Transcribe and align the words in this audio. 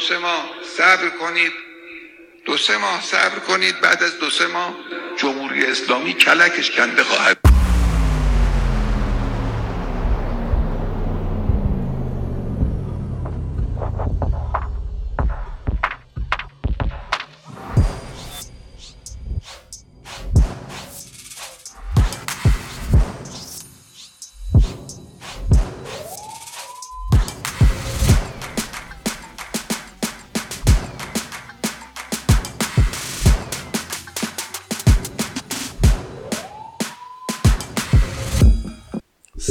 دو 0.00 0.06
سه 0.06 0.18
ماه 0.18 0.50
صبر 0.76 1.08
کنید. 1.08 1.52
دو 2.44 2.56
سه 2.56 2.76
ماه 2.76 3.02
صبر 3.02 3.38
کنید. 3.38 3.80
بعد 3.80 4.02
از 4.02 4.18
دو 4.18 4.30
سه 4.30 4.46
ماه 4.46 4.76
جمهوری 5.16 5.66
اسلامی 5.66 6.14
کلکش 6.14 6.70
کنده 6.70 7.02
خواهد 7.02 7.39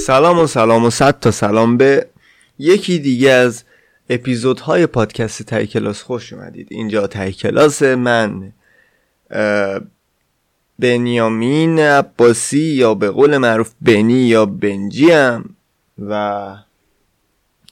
سلام 0.09 0.39
و 0.39 0.47
سلام 0.47 0.85
و 0.85 0.89
صد 0.89 1.19
تا 1.19 1.31
سلام 1.31 1.77
به 1.77 2.07
یکی 2.59 2.99
دیگه 2.99 3.31
از 3.31 3.63
اپیزودهای 4.09 4.85
پادکست 4.85 5.43
تای 5.43 5.67
کلاس. 5.67 6.01
خوش 6.01 6.33
اومدید. 6.33 6.67
اینجا 6.71 7.07
تای 7.07 7.33
کلاس 7.33 7.81
من 7.83 8.51
بنیامین 10.79 11.79
عباسی 11.79 12.59
یا 12.59 12.93
به 12.93 13.09
قول 13.09 13.37
معروف 13.37 13.71
بنی 13.81 14.13
یا 14.13 14.45
بنجی 14.45 15.11
هم 15.11 15.55
و 16.09 16.55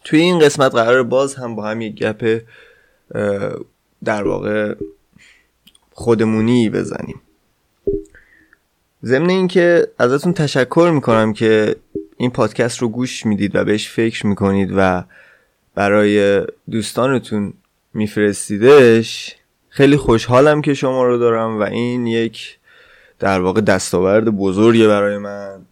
توی 0.03 0.19
این 0.19 0.39
قسمت 0.39 0.75
قرار 0.75 1.03
باز 1.03 1.35
هم 1.35 1.55
با 1.55 1.67
هم 1.67 1.81
یک 1.81 1.95
گپ 1.95 2.41
در 4.03 4.23
واقع 4.23 4.75
خودمونی 5.91 6.69
بزنیم. 6.69 7.21
ضمن 9.03 9.29
اینکه 9.29 9.87
ازتون 9.99 10.33
تشکر 10.33 10.91
می‌کنم 10.93 11.33
که 11.33 11.75
این 12.17 12.31
پادکست 12.31 12.79
رو 12.79 12.89
گوش 12.89 13.25
می‌دید 13.25 13.55
و 13.55 13.65
بهش 13.65 13.89
فکر 13.89 14.27
می‌کنید 14.27 14.73
و 14.75 15.03
برای 15.75 16.41
دوستانتون 16.71 17.53
میفرستیدش 17.93 19.35
خیلی 19.69 19.97
خوشحالم 19.97 20.61
که 20.61 20.73
شما 20.73 21.03
رو 21.03 21.17
دارم 21.17 21.59
و 21.59 21.61
این 21.61 22.07
یک 22.07 22.57
در 23.19 23.39
واقع 23.39 23.61
دستاورد 23.61 24.25
بزرگه 24.25 24.87
برای 24.87 25.17
من 25.17 25.65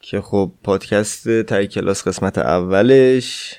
که 0.00 0.20
خب 0.20 0.52
پادکست 0.64 1.42
ته 1.42 1.66
کلاس 1.66 2.08
قسمت 2.08 2.38
اولش 2.38 3.54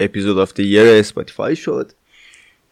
episode 0.00 0.38
of 0.38 0.48
the 0.48 0.62
year 0.62 0.86
اسپاتیفای 0.86 1.56
شد 1.56 1.92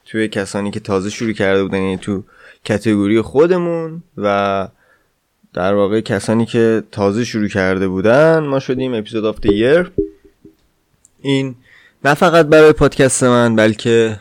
توی 0.05 0.29
کسانی 0.29 0.71
که 0.71 0.81
تازه 0.81 1.11
شروع 1.11 1.33
کرده 1.33 1.63
بودن 1.63 1.79
یعنی 1.79 1.97
تو 1.97 2.25
کتگوری 2.65 3.21
خودمون 3.21 4.03
و 4.17 4.69
در 5.55 5.75
واقع 5.75 6.01
کسانی 6.01 6.47
که 6.47 6.83
تازه 6.93 7.25
شروع 7.25 7.49
کرده 7.49 7.89
بودن 7.89 8.39
ما 8.39 8.61
شدیم 8.61 8.95
اپیزود 8.95 9.25
آف 9.25 9.37
یر. 9.45 9.91
این 11.23 11.55
نه 12.05 12.15
فقط 12.15 12.47
برای 12.47 12.73
پادکست 12.73 13.25
من 13.25 13.57
بلکه 13.57 14.21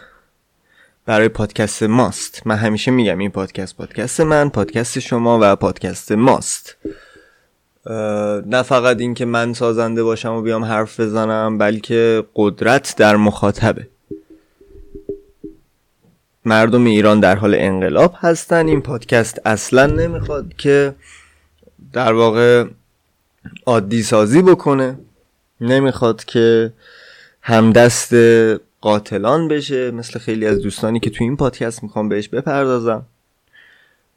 برای 1.06 1.30
پادکست 1.30 1.84
ماست. 1.84 2.48
من 2.48 2.56
همیشه 2.56 2.92
میگم 2.92 3.18
این 3.18 3.32
پادکست 3.32 3.78
پادکست 3.78 4.22
من 4.22 4.50
پادکست 4.50 5.00
شما 5.00 5.40
و 5.42 5.56
پادکست 5.56 6.12
ماست. 6.12 6.78
نه 8.46 8.62
فقط 8.62 9.00
این 9.00 9.14
که 9.14 9.26
من 9.26 9.54
سازنده 9.54 10.04
باشم 10.04 10.32
و 10.32 10.42
بیام 10.42 10.64
حرف 10.64 11.00
بزنم 11.00 11.58
بلکه 11.58 12.24
قدرت 12.36 12.96
در 12.98 13.16
مخاطبه. 13.16 13.88
مردم 16.46 16.86
ایران 16.86 17.20
در 17.20 17.36
حال 17.36 17.56
انقلاب 17.56 18.16
هستن. 18.18 18.68
این 18.68 18.82
پادکست 18.82 19.42
اصلا 19.46 19.86
نمی‌خواد 19.86 20.54
که 20.58 20.96
در 21.94 22.14
واقع 22.14 22.66
عادی 23.66 24.04
سازی 24.04 24.42
بکنه. 24.42 25.00
نمی‌خواد 25.62 26.26
که 26.26 26.74
همدست 27.42 28.14
قاتلان 28.82 29.48
بشه. 29.48 29.92
مثل 29.92 30.20
خیلی 30.20 30.48
از 30.48 30.60
دوستانی 30.60 31.00
که 31.00 31.10
تو 31.10 31.24
این 31.24 31.38
پادکست 31.38 31.84
می‌خوام 31.84 32.10
بهش 32.10 32.28
بپردازم. 32.28 33.06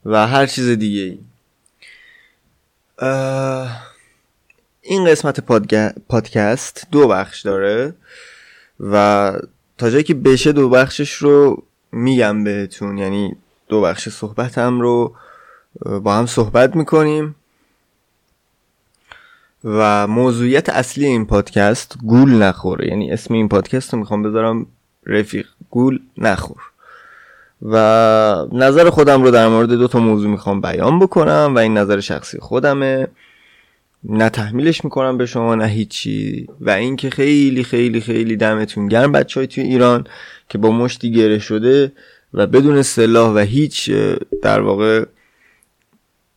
و 0.04 0.26
هر 0.26 0.46
چیز 0.46 0.68
دیگه 0.68 1.02
ای 1.02 1.18
این 4.80 5.04
قسمت 5.04 5.40
پادکست 6.08 6.86
دو 6.90 7.08
بخش 7.08 7.42
داره. 7.42 7.94
و 8.80 9.32
تا 9.78 9.90
جایی 9.90 10.04
که 10.04 10.14
بشه 10.14 10.52
دو 10.52 10.68
بخشش 10.68 11.12
رو 11.12 11.62
میگم 11.92 12.44
بهتون. 12.44 12.98
یعنی 12.98 13.36
دو 13.68 13.80
بخش 13.80 14.08
صحبتم 14.08 14.80
رو 14.80 15.14
با 16.02 16.14
هم 16.14 16.26
صحبت 16.26 16.76
می‌کنیم. 16.76 17.34
و 19.64 20.06
موضوعیت 20.06 20.68
اصلی 20.68 21.06
این 21.06 21.26
پادکست 21.26 21.96
گول 22.06 22.34
نخوره. 22.34 22.88
یعنی 22.88 23.12
اسم 23.12 23.34
این 23.34 23.48
پادکست 23.48 23.92
رو 23.92 23.98
می‌خوام 23.98 24.22
بذارم 24.22 24.66
رفیق 25.06 25.46
گول 25.70 25.98
نخور. 26.18 26.60
و 27.62 27.76
نظر 28.52 28.90
خودم 28.90 29.22
رو 29.22 29.30
در 29.30 29.48
مورد 29.48 29.68
دو 29.68 29.88
تا 29.88 29.98
موضوع 29.98 30.30
می‌خوام 30.30 30.60
بیان 30.60 30.98
بکنم 30.98 31.52
و 31.54 31.58
این 31.58 31.78
نظر 31.78 32.00
شخصی 32.00 32.38
خودمه. 32.38 33.08
نه 34.04 34.28
تحمیلش 34.28 34.84
می‌کنم 34.84 35.18
به 35.18 35.26
شما 35.26 35.54
نه 35.54 35.66
هیچی. 35.66 36.48
و 36.60 36.70
اینکه 36.70 37.10
خیلی 37.10 37.64
خیلی 37.64 38.00
خیلی 38.00 38.36
دمتون 38.36 38.88
گرم 38.88 39.12
بچه 39.12 39.40
های 39.40 39.46
توی 39.46 39.64
ایران 39.64 40.06
که 40.48 40.58
با 40.58 40.70
مشتی 40.70 41.12
گره 41.12 41.38
شده 41.38 41.92
و 42.34 42.46
بدون 42.46 42.82
سلاح 42.82 43.34
و 43.34 43.38
هیچ 43.38 43.90
در 44.42 44.60
واقع 44.60 45.04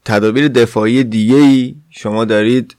تدابیر 0.05 0.47
دفاعی 0.47 1.03
دیگه 1.03 1.35
ای 1.35 1.75
شما 1.89 2.25
دارید 2.25 2.75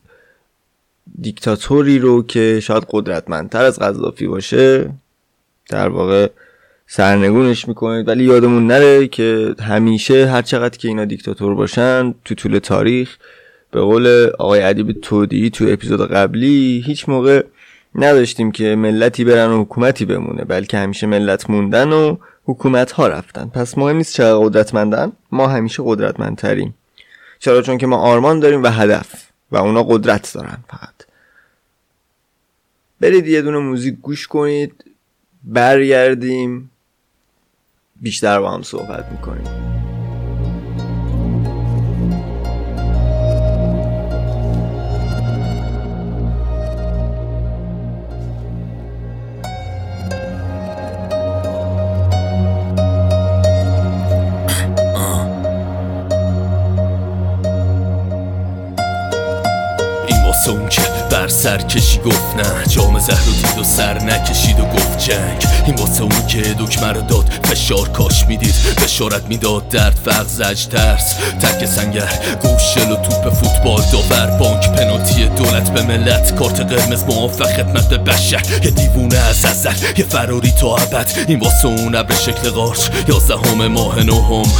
دیکتاتوری 1.20 1.98
رو 1.98 2.22
که 2.22 2.60
شاید 2.60 2.86
قدرتمندتر 2.90 3.64
از 3.64 3.78
قذافی 3.78 4.26
باشه 4.26 4.90
در 5.70 5.88
واقع 5.88 6.28
سرنگونش 6.86 7.68
می‌کنید 7.68 8.08
ولی 8.08 8.24
یادمون 8.24 8.66
نره 8.66 9.08
که 9.08 9.54
همیشه 9.60 10.26
هر 10.26 10.42
چقدر 10.42 10.78
که 10.78 10.88
اینا 10.88 11.04
دیکتاتور 11.04 11.54
باشن 11.54 12.14
تو 12.24 12.34
طول 12.34 12.58
تاریخ 12.58 13.16
به 13.70 13.80
قول 13.80 14.30
آقای 14.38 14.62
ادیب 14.62 14.92
تودی 14.92 15.50
تو 15.50 15.64
اپیزود 15.68 16.10
قبلی 16.10 16.82
هیچ 16.86 17.08
موقع 17.08 17.42
نداشتیم 17.94 18.52
که 18.52 18.76
ملتی 18.76 19.24
برن 19.24 19.50
و 19.50 19.62
حکومتی 19.62 20.04
بمونه 20.04 20.44
بلکه 20.44 20.78
همیشه 20.78 21.06
ملت 21.06 21.50
موندن 21.50 21.92
و 21.92 22.16
حکومت 22.44 22.92
ها 22.92 23.08
رفتن. 23.08 23.50
پس 23.54 23.78
مهم 23.78 23.96
نیست 23.96 24.14
چقدر 24.14 24.38
قدرتمندن 24.38 25.12
ما 25.32 25.48
همیشه 25.48 25.82
قدرتمندتریم. 25.86 26.74
چرا؟ 27.38 27.62
چون 27.62 27.78
که 27.78 27.86
ما 27.86 27.96
آرمان 27.96 28.40
داریم 28.40 28.62
و 28.62 28.66
هدف 28.66 29.06
و 29.52 29.56
اونا 29.56 29.82
قدرت 29.82 30.32
دارن 30.34 30.58
فقط. 30.68 31.07
برید 33.00 33.26
یه 33.26 33.42
دونه 33.42 33.58
موزیک 33.58 33.94
گوش 33.94 34.26
کنید 34.26 34.84
برگردیم 35.44 36.70
بیشتر 38.00 38.40
با 38.40 38.50
هم 38.50 38.62
صحبت 38.62 39.12
می‌کنیم. 39.12 39.77
سرکشی 61.28 61.98
گفت 61.98 62.36
نه. 62.36 62.66
جام 62.68 62.98
زهر 62.98 63.24
رو 63.26 63.32
دید 63.32 63.58
و 63.58 63.64
سر 63.64 63.98
نکشید 63.98 64.60
و 64.60 64.64
گفت 64.64 64.98
جنگ. 64.98 65.44
این 65.66 65.74
واسه 65.74 66.02
اون 66.02 66.26
که 66.26 66.40
دکمه 66.58 66.92
رو 66.92 67.00
داد. 67.00 67.30
فشار 67.44 67.88
کاش 67.88 68.26
می‌دید. 68.26 68.54
بشارت 68.84 69.22
می‌داد 69.28 69.68
درد 69.68 69.98
فرق 70.04 70.26
زج 70.26 70.66
ترس. 70.66 71.14
ترک 71.40 71.66
سنگر 71.66 72.08
گوشل 72.42 72.92
و 72.92 72.96
توپ 72.96 73.34
فوتبال. 73.34 73.82
داور 73.92 74.38
بانک 74.38 74.68
پنالتی 74.72 75.28
دولت 75.28 75.70
به 75.70 75.82
ملت. 75.82 76.34
کارت 76.34 76.60
قرمز 76.60 77.04
موافق 77.04 77.46
خدمت 77.46 77.88
به 77.88 77.98
بشر. 77.98 78.42
یه 78.64 78.70
دیوونه 78.70 79.18
از 79.18 79.44
ازل 79.44 79.74
یه 79.96 80.04
فراری 80.04 80.50
تا 80.50 80.76
ابد. 80.76 81.10
این 81.28 81.40
واسه 81.40 81.66
اون 81.66 82.02
به 82.02 82.14
شکل 82.14 82.50
قارچ. 82.50 82.88
یازدهم 83.08 83.66
ماه 83.66 84.04
نهم. 84.04 84.52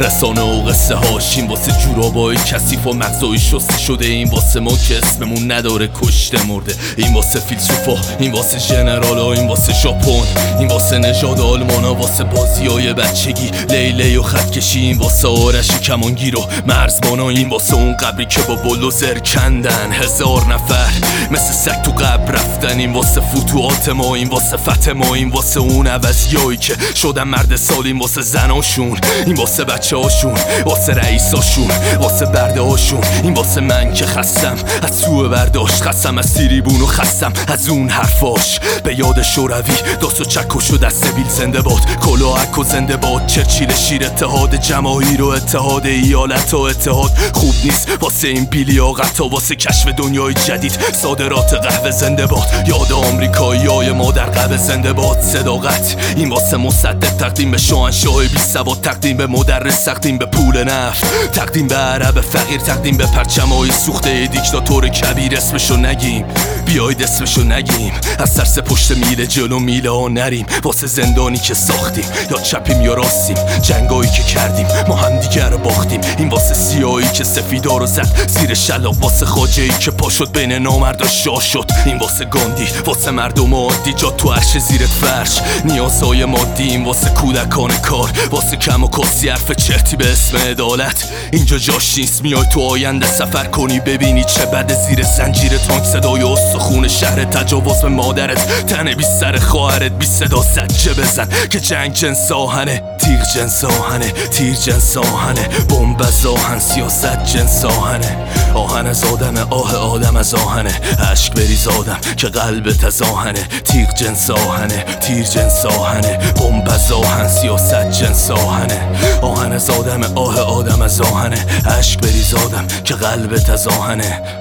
رسانه 0.00 0.40
و 0.40 0.62
قصه 0.62 0.94
هاش. 0.94 1.36
این 1.36 1.48
واسه 1.48 1.72
جورابای 1.72 2.36
کثیف 2.36 2.86
و 2.86 2.92
مغزای 2.92 3.38
شسته 3.38 3.78
شده. 3.78 4.06
این 4.06 4.30
واسه 4.30 4.60
ما 4.60 4.70
که 4.88 4.98
اسممون 4.98 5.52
نداره. 5.52 5.88
کشته 6.10 6.46
مرده 6.46 6.74
این 6.96 7.14
واسه 7.14 7.40
فیلسوفا 7.40 7.96
این 8.18 8.32
واسه 8.32 8.58
ژنرالا 8.58 9.32
این 9.32 9.48
واسه 9.48 9.72
ژاپن 9.72 10.22
این 10.58 10.68
واسه 10.68 10.98
نژاد 10.98 11.40
آلمانا 11.40 11.94
واسه 11.94 12.24
بازی 12.24 12.66
های 12.66 12.92
بچگی 12.92 13.50
لیلی 13.68 14.16
و 14.16 14.22
خط 14.22 14.50
کشی 14.50 14.80
این 14.80 14.98
واسه 14.98 15.28
آرشی 15.28 15.78
کمانگیر 15.78 16.38
و 16.38 16.46
مرزبانا 16.66 17.28
این 17.28 17.48
واسه 17.48 17.74
اون 17.74 17.96
قبری 17.96 18.26
که 18.26 18.40
با 18.42 18.54
بلوزر 18.54 19.18
کندن 19.18 19.92
هزار 19.92 20.46
نفر 20.46 20.90
مثل 21.30 21.52
سگ 21.52 21.82
تو 21.82 21.90
قبر 21.90 22.32
رفتن 22.32 22.78
این 22.78 22.92
واسه 22.92 23.20
فتوحات 23.20 23.88
ما 23.88 24.14
این 24.14 24.28
واسه 24.28 24.56
فتح 24.56 24.92
ما 24.92 25.14
این 25.14 25.28
واسه 25.28 25.60
اون 25.60 25.86
عوضیایی 25.86 26.58
که 26.58 26.76
شدن 26.94 27.22
مرد 27.22 27.56
سال 27.56 27.86
این 27.86 27.98
واسه 27.98 28.22
زناشون 28.22 28.98
این 29.26 29.36
واسه 29.36 29.64
بچه 29.64 29.96
هاشون 29.96 30.34
واسه 30.64 30.92
رئیساشون 30.92 31.70
واسه 32.00 32.26
برده 32.26 32.60
هاشون 32.60 33.00
این 33.22 33.34
واسه 33.34 33.60
من 33.60 33.94
که 33.94 34.06
خستم 34.06 34.56
از 34.82 34.94
سوء 34.96 35.28
برداشت 35.28 35.82
خستم 35.82 35.99
از 36.06 36.26
سیریبون 36.26 36.80
و 36.80 36.86
خستم. 36.86 37.32
از 37.48 37.68
اون 37.68 37.88
حرفاش. 37.88 38.60
به 38.84 38.98
یاد 38.98 39.22
شوروی 39.22 39.74
داست 40.00 40.20
و 40.20 40.24
چک 40.24 40.56
و 40.56 40.60
شد 40.60 40.84
از 40.84 40.92
سبیل 40.92 41.28
زنده 41.28 41.62
باد. 41.62 41.80
کلاهک 42.00 42.58
و 42.58 42.64
زنده 42.64 42.96
باد. 42.96 43.26
چرچیل 43.26 43.74
شیر 43.74 44.04
اتحاد 44.04 44.54
جماهیر 44.54 45.22
و 45.22 45.26
اتحاد 45.26 45.86
ایالت 45.86 46.54
و 46.54 46.58
اتحاد. 46.58 47.10
خوب 47.32 47.54
نیست 47.64 47.88
واسه 48.00 48.28
این 48.28 48.44
بیلیاقت 48.44 49.20
و 49.20 49.28
واسه 49.28 49.56
کشف 49.56 49.88
دنیای 49.88 50.34
جدید. 50.34 50.78
صادرات 50.92 51.54
قهوه 51.54 51.90
زنده 51.90 52.26
باد. 52.26 52.48
یاد 52.66 52.92
آمریکایی 52.92 53.66
های 53.66 53.92
ما 53.92 54.12
در 54.12 54.26
قهوه 54.26 54.56
زنده 54.56 54.92
باد. 54.92 55.20
صداقت. 55.20 55.96
این 56.16 56.30
واسه 56.30 56.56
مصدق 56.56 57.16
تقدیم 57.16 57.50
به 57.50 57.58
شاهنشاه 57.58 58.22
بی 58.22 58.38
سواد. 58.38 58.80
تقدیم 58.80 59.16
به 59.16 59.26
مدرس 59.26 59.84
تقدیم 59.84 60.18
به 60.18 60.26
پول 60.26 60.64
نفت. 60.64 61.32
تقدیم 61.32 61.68
به 61.68 61.76
عرب 61.76 62.20
فقیر 62.20 62.60
تقدیم 62.60 62.96
به 62.96 63.06
پرچمای 63.06 63.70
سوخته 63.70 64.26
دیکتاتور 64.26 64.88
کبیر. 64.88 65.36
اسمشو 65.36 65.76
نگیم. 65.90 66.24
بیاید 66.66 67.02
اسمشو 67.02 67.42
نگیم. 67.42 67.92
از 68.18 68.30
سرس 68.30 68.58
پشت 68.58 68.90
میله 68.90 69.26
جلو 69.26 69.58
میله 69.58 69.90
ها 69.90 70.08
نریم. 70.08 70.46
واسه 70.62 70.86
زندانی 70.86 71.38
که 71.38 71.54
ساختیم. 71.54 72.04
یا 72.30 72.38
چپیم 72.38 72.82
یا 72.82 72.94
راستیم. 72.94 73.36
جنگایی 73.62 74.10
که 74.10 74.22
کردیم. 74.22 74.66
ما 74.88 74.96
هم 74.96 75.20
دیگر 75.20 75.50
رو 75.50 75.58
باختیم. 75.58 76.00
این 76.18 76.28
واسه 76.28 76.54
سیایی 76.54 77.08
که 77.08 77.24
سفیدا 77.24 77.76
رو 77.76 77.86
زد. 77.86 78.28
زیر 78.28 78.54
شلاق 78.54 79.02
واسه 79.02 79.26
خاجه 79.26 79.62
ای 79.62 79.68
که 79.68 79.90
پا 79.90 80.10
شد. 80.10 80.32
بین 80.32 80.52
نامرد 80.52 81.08
شاه 81.08 81.42
شد. 81.42 81.70
این 81.86 81.98
واسه 81.98 82.24
گاندی. 82.24 82.68
واسه 82.86 83.10
مردم 83.10 83.54
عادی. 83.54 83.92
جا 83.92 84.10
تو 84.10 84.32
عرش 84.32 84.58
زیر 84.58 84.86
فرش. 84.86 85.40
نیازهای 85.64 86.24
مادی 86.24 86.62
این 86.62 86.84
واسه 86.84 87.10
کودکان 87.10 87.70
کار. 87.70 88.10
واسه 88.30 88.56
کم 88.56 88.84
و 88.84 88.88
کسی 88.88 89.28
حرف 89.28 89.52
چرتی 89.52 89.96
به 89.96 90.12
اسم 90.12 90.36
عدالت. 90.36 91.04
اینجا 91.32 91.58
جاش 91.58 91.98
نیست. 91.98 92.22
میای 92.22 92.46
تو 92.52 92.60
آینده 92.60 93.06
سفر 93.06 93.44
کنی. 93.44 93.80
ببینی 93.80 94.24
چه 94.24 94.46
بد 94.46 94.72
زیر 94.86 95.02
زنجیر 95.02 95.58
تانک 95.80 95.92
صدای 95.92 96.22
استخون 96.22 96.88
شهر 96.88 97.24
تجاوز 97.24 97.82
به 97.82 97.88
مادرت. 97.88 98.66
تن 98.66 98.94
بی 98.94 99.04
سر 99.20 99.38
خواهرت 99.38 99.92
بی 99.92 100.06
صدا 100.06 100.42
زجه 100.42 100.94
بزن 100.94 101.28
که 101.50 101.60
جنگ 101.60 101.92
جنس 101.92 102.32
آهنه 102.32 102.82
تیغ 102.98 103.22
جنس 103.34 103.64
آهنه 103.64 104.10
تیر 104.10 104.54
جنس 104.54 104.96
آهنه 104.96 105.48
بمب 105.68 106.02
از 106.02 106.26
آهن 106.26 106.58
سیاست 106.58 107.24
جنس 107.24 107.64
آهنه 107.64 108.16
آهن 108.54 108.86
از 108.86 109.04
آدم 109.04 109.36
آه 109.50 109.76
آدم 109.76 110.16
از 110.16 110.34
آهنه. 110.34 110.80
عشق 111.12 111.34
بریز 111.34 111.68
آدم 111.68 111.98
که 112.16 112.26
قلبت 112.28 112.84
از 112.84 113.02
آهنه. 113.02 113.42
تیغ 113.64 113.94
جنس 113.94 114.30
آهنه 114.30 114.84
تیر 115.00 115.24
جنس 115.24 115.66
آهنه 115.66 116.16
بمب 116.16 116.70
از 116.70 116.92
آهن 116.92 117.28
سیاست 117.28 117.90
جنس 117.90 118.30
آهنه 118.30 118.80
آهن 119.22 119.52
از 119.52 119.70
آدم 119.70 120.02
آه 120.14 120.40
آدم 120.40 120.82
از 120.82 121.00
آهنه. 121.00 121.46
عشق 121.78 122.00
بریز 122.00 122.34
آدم 122.34 122.66
که 122.84 122.94
قلبت 122.94 123.50
از 123.50 123.68
آهنه. 123.68 124.39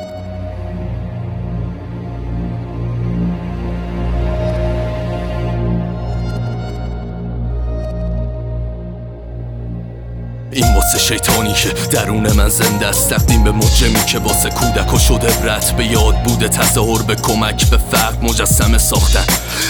شیطانی 11.10 11.54
که 11.54 11.70
درون 11.92 12.34
من 12.34 12.50
زنده 12.50 12.88
است. 12.88 13.10
تقدیم 13.10 13.44
به 13.44 13.52
مجرمی 13.52 14.06
که 14.06 14.20
واسه 14.20 14.50
کودک 14.50 14.94
و 14.94 15.00
شده 15.00 15.28
برت. 15.28 15.72
به 15.72 15.86
یاد 15.86 16.24
بوده 16.24 16.48
تظاهر 16.48 17.02
به 17.02 17.16
کمک 17.16 17.70
به 17.70 17.80
فرق 17.92 18.24
مجسمه 18.24 18.78
ساختن. 18.78 19.26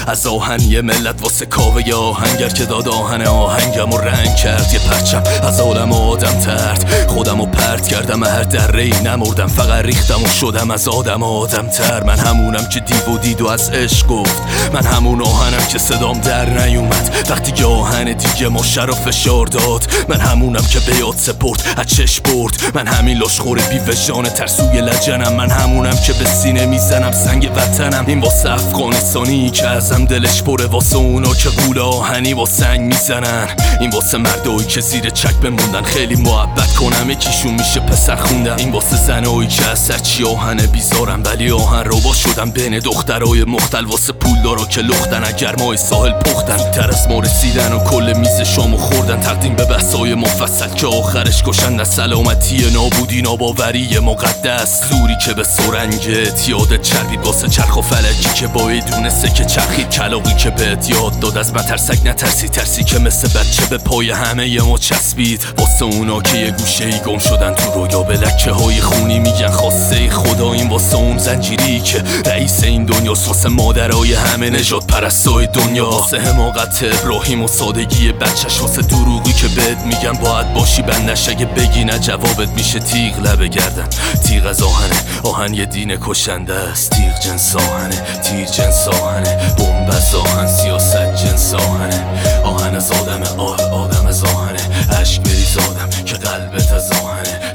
از 0.08 0.28
آهن 0.28 0.60
یه 0.62 0.82
ملت 0.82 1.22
واسه 1.22 1.46
کاوه 1.46 1.88
یه 1.88 1.96
آهنگر 1.96 2.50
که 2.50 2.66
داد 2.66 2.88
آهن 2.90 3.22
آهنگم 3.22 3.94
و 3.94 3.98
رنگ 3.98 4.36
کرد. 4.36 4.74
یه 4.74 4.80
پرچم 4.80 5.24
از 5.44 5.60
عالم 5.60 5.92
آدم 5.92 6.40
ترد. 6.40 7.08
خودم 7.08 7.42
و 7.42 7.46
پرت 7.46 7.88
کردم 7.88 8.24
هر 8.24 8.44
دره 8.44 8.84
ای 8.84 9.02
نمردم. 9.04 9.48
فقط 9.48 9.86
ریختم 9.86 10.24
و 10.24 10.28
شدم 10.28 10.72
از 10.72 10.88
آدم 10.88 11.24
آدم 11.24 11.68
تر. 11.68 12.04
من 12.04 12.20
همونم 12.20 12.70
که 12.70 12.80
دیو 12.80 13.14
و 13.14 13.18
دید 13.18 13.42
و 13.42 13.48
از 13.48 13.70
عشق 13.70 14.08
گفت. 14.08 14.44
من 14.74 14.86
همون 14.86 15.22
آهنم 15.22 15.66
که 15.72 15.78
صدام 15.78 16.22
در 16.22 16.66
نیومد. 16.66 17.28
وقتی 17.30 17.52
که 17.52 17.66
آهن 17.66 18.14
دیگه 18.14 18.48
ما 18.48 18.64
شر 18.64 18.90
و 18.90 18.94
فشار 18.94 19.46
داد. 19.46 19.92
من 20.10 20.20
همونم 20.20 20.64
که 20.64 20.80
به 20.80 20.96
یاد 20.96 21.29
سپرد 21.30 21.64
از 21.78 21.86
چش 21.86 22.20
برد. 22.20 22.62
من 22.74 22.88
همین 22.88 23.18
لاشخور 23.18 23.60
بی 23.60 23.80
وجدان 23.80 24.30
ترسوی 24.30 24.82
لجنم. 24.82 25.34
من 25.34 25.50
همونم 25.50 25.96
که 25.96 26.14
به 26.14 26.26
سینه 26.26 26.66
می‌زنم 26.66 27.12
سنگ 27.12 27.52
وطنم. 27.56 28.06
این 28.08 28.20
واسه 28.20 28.52
افغانستانی 28.52 29.50
که 29.50 29.68
ازم 29.68 30.06
دلش 30.06 30.44
پره. 30.44 30.66
واسه 30.66 30.96
اونا 30.96 31.34
که 31.34 31.50
قول 31.50 31.80
آهنی 31.80 32.34
با 32.34 32.46
سنگ 32.46 32.82
می‌زنن. 32.82 33.48
این 33.82 33.90
واسه 33.90 34.18
مردایی 34.18 34.66
که 34.66 34.82
زیر 34.82 35.10
چک 35.10 35.36
بموندن. 35.36 35.82
خیلی 35.82 36.16
محبت 36.16 36.76
کنم 36.76 37.10
یکیشون 37.10 37.54
میشه 37.54 37.80
پسر 37.80 38.16
خوندم 38.16 38.56
این 38.56 38.72
واسه 38.72 38.98
زنایی 38.98 39.48
که 39.48 39.68
از 39.68 39.80
سرچی 39.80 40.24
آهن 40.24 40.58
بیزارم 40.58 41.24
ولی 41.26 41.52
آهن 41.52 41.84
رو 41.84 42.00
با 42.00 42.14
شدم 42.14 42.52
بین 42.52 42.80
دخترای 42.80 43.44
مختل 43.44 43.86
واسه 43.86 44.14
پول 44.14 44.42
دارا 44.42 44.66
که 44.66 44.82
لختن. 44.82 45.24
اگر 45.24 45.56
مای 45.56 45.78
ساحل 45.78 46.12
پختن. 46.12 46.72
تر 46.72 46.90
از 46.90 47.08
ما 47.08 47.20
رسیدن 47.20 47.74
و 47.74 47.84
کل 47.84 48.14
میز 48.18 48.42
شامو 48.42 48.78
خوردن. 48.78 49.20
تقدیم 49.20 49.56
به 49.56 49.66
بحثای 49.66 50.16
مفصل 50.16 50.70
که 50.70 50.88
آخرش 51.20 51.44
کشن 51.44 51.80
از 51.80 51.88
سلامتی 51.88 52.72
نابودی 52.74 53.22
ناباوری 53.22 54.00
مقدس. 54.00 54.82
زوری 54.90 55.18
که 55.26 55.34
به 55.34 55.44
سرنگ 55.44 56.08
یاد 56.48 56.82
چربید 56.82 57.26
واسه 57.26 57.48
چرخ 57.48 57.78
و 57.78 57.82
فلکی 57.82 58.30
که 58.36 58.48
با 58.48 58.72
دونسته 58.92 59.30
که 59.30 59.46
چرخید. 59.46 59.90
کلاقی 59.90 60.34
که 60.34 60.50
بهت 60.50 60.90
یاد 60.90 61.20
داد 61.20 61.38
از 61.38 61.54
مترسک 61.54 62.06
نترسی. 62.06 62.50
ترسی 62.50 62.84
که 62.84 63.00
مثل 63.00 63.28
بچه 63.28 63.66
به 63.70 63.78
پای 63.78 64.12
همه 64.12 64.62
ما 64.62 64.78
چسبید. 64.78 65.46
واسه 65.58 65.86
اونا 65.86 66.22
که 66.22 66.38
یه 66.38 66.52
گوشه 66.52 66.86
ای 66.86 67.00
گم 67.00 67.18
شدن 67.18 67.54
تو 67.54 67.72
رویا. 67.72 68.04
به 68.04 68.14
لکه 68.14 68.52
های 68.52 68.82
خونی 68.82 69.20
میگن 69.20 69.52
خواسته 69.52 70.10
خدا. 70.10 70.54
این 70.54 70.70
واسه 70.70 70.96
اون 70.96 71.18
زنجیری 71.18 71.80
که 71.80 72.04
رئیس 72.26 72.64
این 72.64 72.86
دنیا 72.86 73.14
واسه 73.28 73.50
مادرای 73.50 74.14
همه 74.14 74.50
نجات 74.50 74.88
پرستای 74.88 75.48
دنیا 75.48 75.90
واسه 75.90 76.20
حماقت 76.20 76.84
ابراهیم 76.84 77.44
و 77.44 77.48
سادگی 77.48 78.12
بچهش. 78.12 78.62
واسه 78.62 78.82
دروغی 78.82 79.34
که 79.34 79.48
بهت 79.48 79.78
میگن 79.86 80.14
باید 80.14 80.54
باشی 80.54 80.82
بندش 80.82 81.09
اگه 81.10 81.46
بگی 81.46 81.84
نه 81.84 82.00
جوابت 82.00 82.50
میشه 82.50 82.80
تیغ 82.80 83.20
لبه 83.20 83.48
گردن. 83.48 83.88
تیغ 84.26 84.46
از 84.46 84.62
آهنه. 84.64 84.96
آهن 85.24 85.54
یه 85.54 85.66
دین 85.66 85.98
کشنده 86.02 86.54
است. 86.54 86.92
تیغ 86.92 87.20
جنس 87.20 87.56
آهنه. 87.56 88.22
تیر 88.24 88.46
جنس 88.46 88.88
آهنه. 88.88 89.38
بمب 89.58 89.90
از 89.90 90.16
آهن 90.16 90.48
سیاست 90.48 91.16
جنس 91.16 91.54
آهنه. 91.54 92.06
آهن 92.44 92.76
از 92.76 92.92
آدم 92.92 93.40
آه 93.40 93.62
آدم 93.72 94.08
از 94.08 94.24
آهنه. 94.24 94.60
عشق 95.02 95.24
بریز 95.24 95.58
آدم 95.58 95.90
که 96.06 96.16
قلبت 96.16 96.72
از 96.72 96.92
آهنه. 96.92 97.49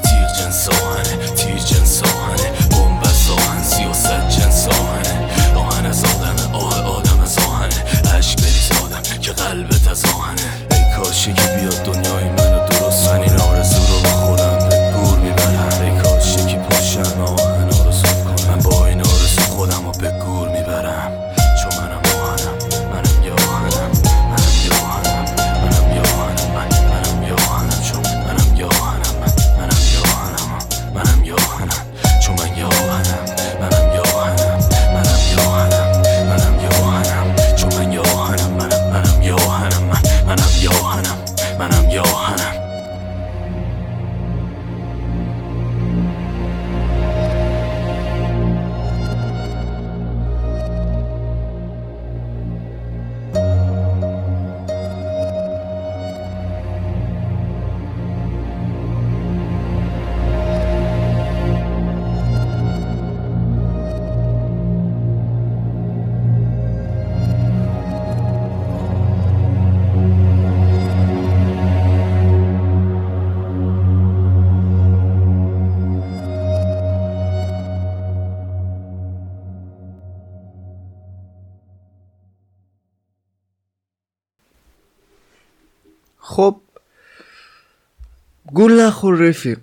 خب 86.27 86.55
گول 88.53 88.81
نخور 88.81 89.15
رفیق. 89.15 89.59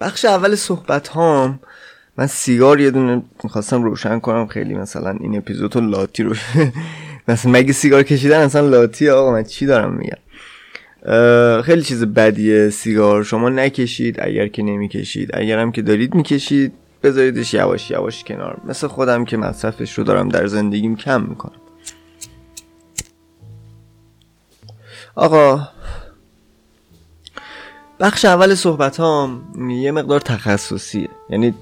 بخش 0.00 0.24
اول 0.24 0.54
صحبت 0.54 1.08
هام 1.08 1.60
من 2.16 2.26
سیگار 2.26 2.80
یه 2.80 2.90
دونه 2.90 3.22
می‌خواستم 3.44 3.82
روشن 3.82 4.20
کنم 4.20 4.46
خیلی 4.46 4.74
مثلا 4.74 5.10
این 5.20 5.36
اپیزودو 5.36 5.80
لاتی 5.80 6.22
رو 6.22 6.34
مثلا 7.28 7.52
مگه 7.52 7.72
سیگار 7.72 8.02
کشیدن 8.02 8.40
اصلا 8.40 8.68
لاتی؟ 8.68 9.08
آقا 9.08 9.32
من 9.32 9.44
چی 9.44 9.66
دارم 9.66 9.92
میگم؟ 9.92 10.18
خیلی 11.62 11.82
چیز 11.82 12.04
بدیه 12.04 12.70
سیگار. 12.70 13.24
شما 13.24 13.48
نکشید 13.48 14.16
اگر 14.20 14.48
که 14.48 14.62
نمی‌کشید. 14.62 15.30
اگرم 15.34 15.72
که 15.72 15.82
دارید 15.82 16.14
می‌کشید 16.14 16.72
بذاریدش 17.02 17.54
یواش 17.54 17.90
یواش 17.90 18.24
کنار. 18.24 18.60
مثل 18.64 18.86
خودم 18.86 19.24
که 19.24 19.36
مصرفش 19.36 19.98
رو 19.98 20.04
دارم 20.04 20.28
در 20.28 20.46
زندگیم 20.46 20.96
کم 20.96 21.22
می‌کنم. 21.22 21.60
آقا 25.14 25.68
بخش 28.02 28.24
اول 28.24 28.54
صحبت 28.54 29.00
هم 29.00 29.42
یه 29.70 29.92
مقدار 29.92 30.20
تخصصیه. 30.20 31.08
یعنی 31.30 31.54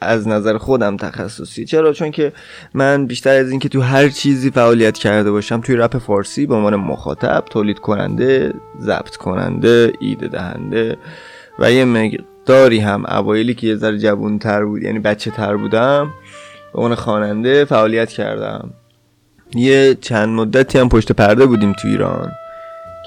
از 0.00 0.28
نظر 0.28 0.58
خودم 0.58 0.96
تخصصی. 0.96 1.64
چرا؟ 1.64 1.92
چون 1.92 2.10
که 2.10 2.32
من 2.74 3.06
بیشتر 3.06 3.34
از 3.34 3.50
اینکه 3.50 3.68
تو 3.68 3.80
هر 3.80 4.08
چیزی 4.08 4.50
فعالیت 4.50 4.98
کرده 4.98 5.30
باشم 5.30 5.60
توی 5.60 5.76
رپ 5.76 5.98
فارسی 5.98 6.46
به 6.46 6.54
عنوان 6.54 6.76
مخاطب 6.76 7.44
تولید 7.50 7.78
کننده 7.78 8.54
ضبط 8.80 9.16
کننده 9.16 9.92
ایده 10.00 10.28
دهنده 10.28 10.96
و 11.58 11.72
یه 11.72 11.84
مقداری 11.84 12.78
هم 12.78 13.06
اوایلی 13.06 13.54
که 13.54 13.66
یه 13.66 13.76
ذره 13.76 13.98
جوون 13.98 14.38
تر 14.38 14.64
بود 14.64 14.82
یعنی 14.82 14.98
بچه 14.98 15.30
تر 15.30 15.56
بودم 15.56 16.10
به 16.72 16.78
عنوان 16.78 16.94
خواننده 16.94 17.64
فعالیت 17.64 18.08
کردم. 18.08 18.70
یه 19.54 19.94
چند 20.00 20.28
مدتی 20.28 20.78
هم 20.78 20.88
پشت 20.88 21.12
پرده 21.12 21.46
بودیم 21.46 21.72
تو 21.72 21.88
ایران. 21.88 22.32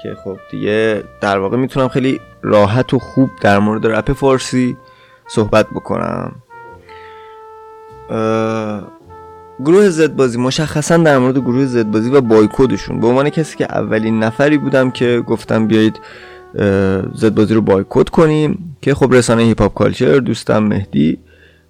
که 0.02 0.16
خب 0.24 0.38
دیگه 0.50 1.02
در 1.20 1.38
واقع 1.38 1.56
می‌تونم 1.56 1.88
خیلی 1.88 2.20
راحت 2.42 2.94
و 2.94 2.98
خوب 2.98 3.30
در 3.40 3.58
مورد 3.58 3.86
رپ 3.86 4.12
فارسی 4.12 4.76
صحبت 5.26 5.66
بکنم. 5.70 6.32
گروه 9.64 9.88
زد 9.88 10.16
بازی 10.16 10.38
مشخصا 10.38 10.96
در 10.96 11.18
مورد 11.18 11.38
گروه 11.38 11.64
زد 11.64 11.84
بازی 11.84 12.10
و 12.10 12.20
بایکودشون. 12.20 13.00
به 13.00 13.06
عنوان 13.06 13.30
کسی 13.30 13.56
که 13.56 13.64
اولین 13.64 14.18
نفری 14.18 14.58
بودم 14.58 14.90
که 14.90 15.22
گفتم 15.26 15.66
بیایید 15.66 16.00
زد 17.14 17.34
بازی 17.34 17.54
رو 17.54 17.60
بایکوت 17.60 18.08
کنیم 18.08 18.76
که 18.82 18.94
خب 18.94 19.12
رسانه 19.12 19.42
هیپ 19.42 19.62
هاپ 19.62 19.74
کالچر 19.74 20.18
دوستم 20.18 20.58
مهدی 20.58 21.18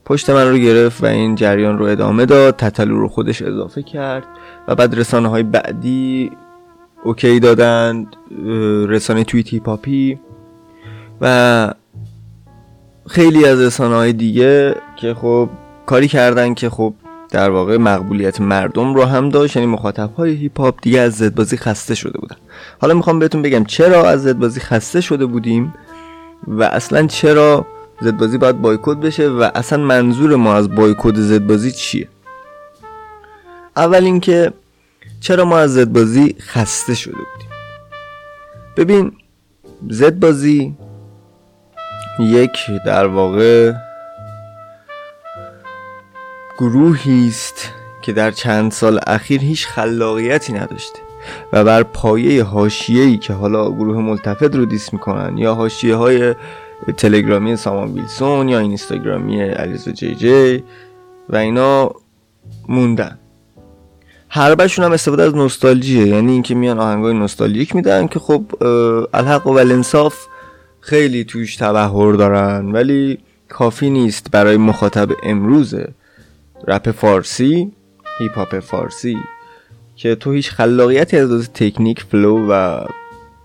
پشت 0.05 0.31
من 0.31 0.49
رو 0.49 0.59
گرفت 0.59 1.03
و 1.05 1.07
این 1.07 1.35
جریان 1.35 1.79
رو 1.79 1.85
ادامه 1.85 2.27
داد 2.27 2.57
تتلو 2.57 2.99
رو 2.99 3.09
خودش 3.09 3.43
اضافه 3.43 3.83
کرد 3.83 4.25
و 4.69 4.75
بعد 4.75 4.99
رسانه 4.99 5.29
های 5.29 5.43
بعدی 5.43 6.31
OK 7.05 7.41
دادند 7.41 8.17
رسانه 8.89 9.25
تویت 9.25 9.49
هیپ 9.49 9.84
هاپی 9.84 10.19
و 11.21 11.75
خیلی 13.07 13.45
از 13.45 13.61
رسانه 13.61 13.95
های 13.95 14.13
دیگه 14.13 14.75
که 14.97 15.15
خب 15.15 15.49
کاری 15.87 16.09
کردن 16.09 16.55
که 16.55 16.71
خب 16.71 16.95
در 17.31 17.51
واقع 17.51 17.77
مقبولیت 17.77 18.41
مردم 18.41 18.95
رو 18.95 19.05
هم 19.05 19.29
داشت 19.29 19.57
یعنی 19.57 19.69
مخاطب 19.69 20.11
های 20.15 20.35
هیپ 20.35 20.61
هاپ 20.61 20.79
دیگه 20.83 21.01
از 21.01 21.15
زدبازی 21.15 21.57
خسته 21.57 21.95
شده 21.95 22.19
بودن. 22.19 22.37
حالا 22.81 22.95
می‌خوام 22.95 23.19
بهتون 23.19 23.43
بگم 23.43 23.65
چرا 23.65 24.09
از 24.09 24.23
زدبازی 24.23 24.61
خسته 24.61 25.01
شده 25.01 25.27
بودیم 25.27 25.75
و 26.49 26.63
اصلا 26.63 27.07
چرا 27.07 27.67
زدبازی 28.01 28.39
باید 28.39 28.63
بایکوت 28.63 28.99
بشه 28.99 29.29
و 29.29 29.51
اصلا 29.55 29.85
منظور 29.85 30.37
ما 30.37 30.55
از 30.55 30.75
بایکوت 30.75 31.15
زدبازی 31.17 31.73
چیه؟ 31.73 32.09
اول 33.77 34.05
اینکه 34.05 34.53
چرا 35.21 35.45
ما 35.45 35.59
از 35.59 35.75
زد 35.75 35.93
بازی 35.93 36.37
خسته 36.41 36.95
شده 36.95 37.15
بودیم؟ 37.15 37.51
ببین 38.77 39.13
زد 39.91 40.19
بازی 40.19 40.77
یک 42.21 42.59
در 42.87 43.07
واقع 43.07 43.73
گروهی 46.59 47.29
است 47.29 47.73
که 48.03 48.13
در 48.13 48.31
چند 48.31 48.73
سال 48.73 49.01
اخیر 49.07 49.41
هیچ 49.41 49.67
خلاقیتی 49.67 50.53
نداشته 50.53 50.99
و 51.53 51.65
بر 51.65 51.83
پایه 51.83 52.43
حاشیه‌ای 52.43 53.19
که 53.19 53.33
حالا 53.33 53.71
گروه 53.71 53.97
ملتفت 53.97 54.55
رو 54.55 54.65
دیس 54.65 54.93
می‌کنن 54.93 55.39
یا 55.39 55.55
حاشیه 55.55 55.95
های 55.95 56.35
تلگرامی 56.97 57.57
سامان 57.57 57.93
ویلسون 57.93 58.49
یا 58.49 58.59
اینستاگرامی 58.59 59.43
علیزا 59.43 59.91
جی 59.91 60.15
جی 60.15 60.65
و 61.29 61.37
اینا 61.37 61.91
موندن. 62.69 63.19
هر 64.37 64.55
بشون 64.55 64.85
هم 64.85 64.93
استفاده 64.93 65.23
از 65.23 65.35
نوستالژیه. 65.35 66.07
یعنی 66.07 66.33
اینکه 66.33 66.55
میان 66.55 66.79
آهنگای 66.79 67.15
نوستالژیک 67.15 67.77
میدن 67.77 68.07
که 68.07 68.19
خب 68.19 68.45
الحق 69.15 69.47
و 69.47 69.51
الانصاف 69.51 70.17
خیلی 70.81 71.25
توش 71.25 71.57
تبهر 71.57 72.13
دارن 72.13 72.73
ولی 72.73 73.19
کافی 73.49 73.91
نیست 73.91 74.31
برای 74.31 74.57
مخاطب 74.57 75.09
امروز 75.23 75.75
رپ 76.69 76.91
فارسی 76.91 77.73
هیپ 78.19 78.35
هاپ 78.35 78.59
فارسی 78.59 79.17
که 79.97 80.15
تو 80.15 80.33
هیچ 80.33 80.51
خلاقیتی 80.51 81.17
از 81.17 81.53
تکنیک 81.53 82.03
flow 82.03 82.47
و 82.51 82.81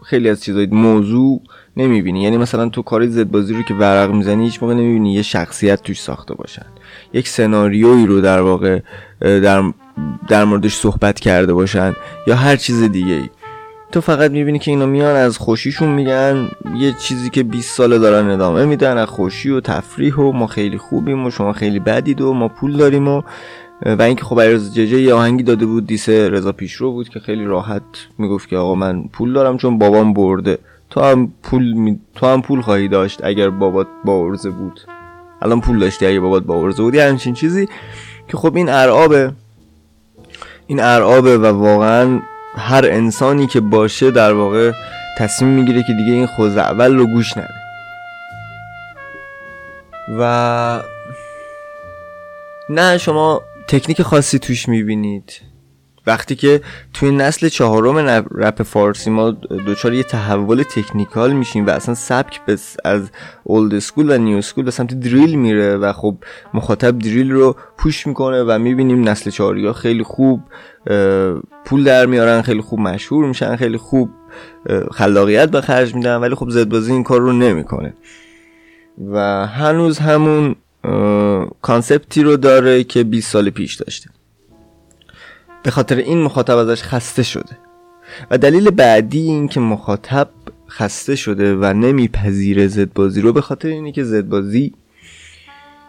خیلی 0.05 0.29
از 0.29 0.43
چیزای 0.43 0.65
موضوع 0.65 1.41
نمی‌بینی. 1.77 2.24
یعنی 2.24 2.38
مثلا 2.38 2.69
تو 2.69 2.81
کاری 2.81 3.07
زد 3.07 3.31
بازی 3.31 3.53
رو 3.53 3.62
که 3.62 3.74
ورق 3.74 4.12
می‌زنی 4.12 4.43
هیچ 4.43 4.63
موقع 4.63 4.74
نمی‌بینی 4.74 5.13
یه 5.13 5.21
شخصیت 5.21 5.81
توش 5.81 6.01
ساخته 6.01 6.33
باشن. 6.33 6.65
یک 7.13 7.27
سناریویی 7.27 8.05
رو 8.05 8.21
در 8.21 8.41
واقع 8.41 8.79
در 9.21 9.74
در 10.27 10.43
موردش 10.43 10.75
صحبت 10.75 11.19
کرده 11.19 11.53
باشن 11.53 11.95
یا 12.27 12.36
هر 12.36 12.55
چیز 12.55 12.83
دیگه 12.83 13.13
ای 13.13 13.29
تو 13.91 14.01
فقط 14.01 14.31
می‌بینی 14.31 14.60
که 14.60 14.71
اینا 14.71 14.86
میان 14.86 15.15
از 15.15 15.38
خوشیشون 15.38 15.89
میگن 15.89 16.50
یه 16.77 16.93
چیزی 17.00 17.29
که 17.29 17.43
20 17.43 17.77
ساله 17.77 18.00
دارن 18.00 18.29
ادامه 18.29 18.65
میدن 18.65 18.98
از 18.98 19.07
خوشی 19.07 19.50
و 19.50 19.60
تفریح 19.60 20.15
و 20.15 20.31
ما 20.31 20.48
خیلی 20.48 20.77
خوبیم 20.77 21.25
و 21.25 21.31
شما 21.31 21.53
خیلی 21.53 21.79
بدید 21.79 22.21
و 22.21 22.33
ما 22.33 22.48
پول 22.48 22.77
داریم 22.77 23.07
و 23.07 23.21
و 23.86 24.01
اینکه 24.01 24.25
خب 24.25 24.41
عرض 24.41 24.74
ججه 24.74 25.01
یه 25.01 25.13
آهنگی 25.13 25.43
داده 25.43 25.65
بود 25.65 25.88
دیس 25.88 26.10
رضا 26.10 26.51
پیشرو 26.51 26.91
بود 26.91 27.10
که 27.10 27.19
خیلی 27.19 27.45
راحت 27.45 27.83
می‌گفت 28.17 28.50
که 28.50 28.57
آقا 28.57 28.75
من 28.75 29.03
پول 29.03 29.33
دارم 29.33 29.57
چون 29.57 29.77
بابام 29.77 30.13
برده. 30.13 30.57
تو 30.89 31.01
هم 31.01 31.33
پول 31.43 31.74
می... 31.74 32.00
تو 32.15 32.27
هم 32.27 32.41
پول 32.41 32.62
خواهی 32.62 32.88
داشت 32.88 33.24
اگر 33.24 33.50
بابات 33.50 33.88
با 34.05 34.25
ارزه 34.25 34.50
بود. 34.50 34.79
الان 35.41 35.62
پول 35.62 35.79
داشتی 35.79 36.05
اگر 36.05 36.19
بابات 36.19 36.43
با 36.43 36.63
ارزه 36.63 36.83
بود 36.83 36.95
همچین 36.95 37.33
چیزی 37.33 37.67
که 38.27 38.38
خب 38.38 38.55
این 38.55 38.69
ارعابه. 38.69 39.31
این 40.71 40.79
ارعابه 40.79 41.37
و 41.37 41.45
واقعا 41.45 42.21
هر 42.55 42.85
انسانی 42.85 43.47
که 43.47 43.59
باشه 43.61 44.11
در 44.11 44.33
واقع 44.33 44.71
تصمیم 45.17 45.51
می‌گیره 45.51 45.83
که 45.83 45.93
دیگه 45.93 46.11
این 46.11 46.25
خوز 46.25 46.57
اول 46.57 46.95
رو 46.95 47.05
گوش 47.05 47.37
نده. 47.37 47.53
و 50.19 50.83
نه 52.69 52.97
شما 52.97 53.41
تکنیک 53.67 54.01
خاصی 54.01 54.39
توش 54.39 54.69
می‌بینید. 54.69 55.33
وقتی 56.08 56.36
که 56.36 56.62
توی 56.93 57.12
نسل 57.12 57.48
چهارم 57.50 57.98
رپ 58.31 58.63
فارسی 58.63 59.10
ما 59.10 59.31
دچار 59.31 59.93
یه 59.93 60.03
تحول 60.03 60.63
technical 60.63 61.33
میشیم 61.34 61.67
و 61.67 61.70
اصلا 61.70 61.96
سبک 61.96 62.46
بس 62.46 62.77
از 62.86 63.10
old 63.43 63.74
school 63.74 64.10
و 64.10 64.17
new 64.17 64.38
school 64.38 64.65
به 64.65 64.72
سمت 64.72 65.00
دریل 65.00 65.36
میره 65.36 65.77
و 65.77 65.93
خب 65.93 66.17
مخاطب 66.53 67.00
دریل 67.00 67.31
رو 67.31 67.55
push 67.77 68.07
می‌کنه 68.08 68.43
و 68.43 68.60
می‌بینیم 68.60 69.10
نسل 69.10 69.29
چهاری 69.29 69.65
ها 69.65 69.74
خیلی 69.74 70.03
خوب 70.03 70.43
پول 71.65 71.84
در 71.84 72.05
میارن 72.05 72.41
خیلی 72.41 72.62
خوب 72.62 72.79
مشهور 72.79 73.25
میشن 73.25 73.55
خیلی 73.55 73.77
خوب 73.77 74.10
خلاقیت 74.91 75.50
به 75.50 75.62
خرج 75.62 75.96
میدن 75.96 76.15
ولی 76.15 76.36
خب 76.36 76.50
زدبازی 76.50 76.91
این 76.91 77.03
کار 77.03 77.22
رو 77.22 77.31
نمی‌کنه. 77.31 77.93
و 79.12 79.48
هنوز 79.48 80.00
همون 80.00 80.55
کانسپتی 81.62 82.24
رو 82.24 82.38
داره 82.38 82.84
که 82.84 83.03
20 83.03 83.31
سال 83.31 83.50
پیش 83.50 83.75
داشته. 83.75 84.10
به 85.63 85.72
خاطر 85.72 85.96
این 85.96 86.22
مخاطب 86.22 86.58
ازش 86.58 86.84
خسته 86.84 87.24
شده. 87.24 87.58
و 88.32 88.38
دلیل 88.38 88.70
بعدی 88.70 89.22
این 89.22 89.48
که 89.48 89.60
مخاطب 89.60 90.30
خسته 90.70 91.15
شده 91.15 91.56
و 91.56 91.74
نمیپذیره 91.74 92.68
زدبازی 92.68 93.22
رو 93.22 93.34
به 93.34 93.41
خاطر 93.41 93.68
اینه 93.68 93.91
که 93.91 94.03
زدبازی 94.03 94.74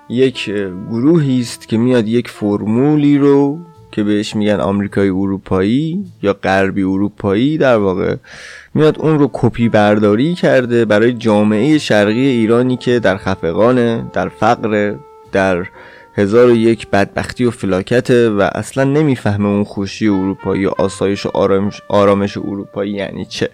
یک 0.09 0.50
گروهی 0.91 1.41
است 1.41 1.69
که 1.69 1.76
میاد 1.76 2.09
یک 2.09 2.29
فرمولی 2.29 3.19
رو 3.19 3.59
که 3.93 4.02
بهش 4.02 4.37
میگن 4.37 4.61
آمریکایی 4.61 5.11
اروپایی 5.11 6.05
یا 6.23 6.33
غربی 6.33 6.83
اروپایی 6.83 7.59
در 7.59 7.76
واقع 7.76 8.17
میاد 8.75 8.99
اون 8.99 9.19
رو 9.19 9.31
کپی 9.33 9.69
برداری 9.69 10.35
کرده 10.35 10.85
برای 10.85 11.12
جامعه 11.12 11.79
شرقی 11.79 12.26
ایرانی 12.26 12.76
که 12.76 12.99
در 13.00 13.17
خفقانه 13.17 14.05
در 14.12 14.29
فقر 14.29 14.95
در 15.33 15.67
هزار 16.14 16.47
و 16.50 16.57
یک 16.57 16.90
بدبختی 16.90 17.45
و 17.45 17.50
فلاکته 17.50 18.31
و 18.31 18.49
اصلا 18.54 18.85
نمی‌فهمه 18.85 19.49
اون 19.49 19.64
خوشی 19.64 20.09
اروپایی 20.09 20.66
و 20.66 20.71
آسایش 20.78 21.26
و 21.26 21.31
آرامش, 21.35 21.83
آرامش 21.88 22.37
اروپایی 22.37 22.92
یعنی 22.92 23.25
چه. 23.25 23.50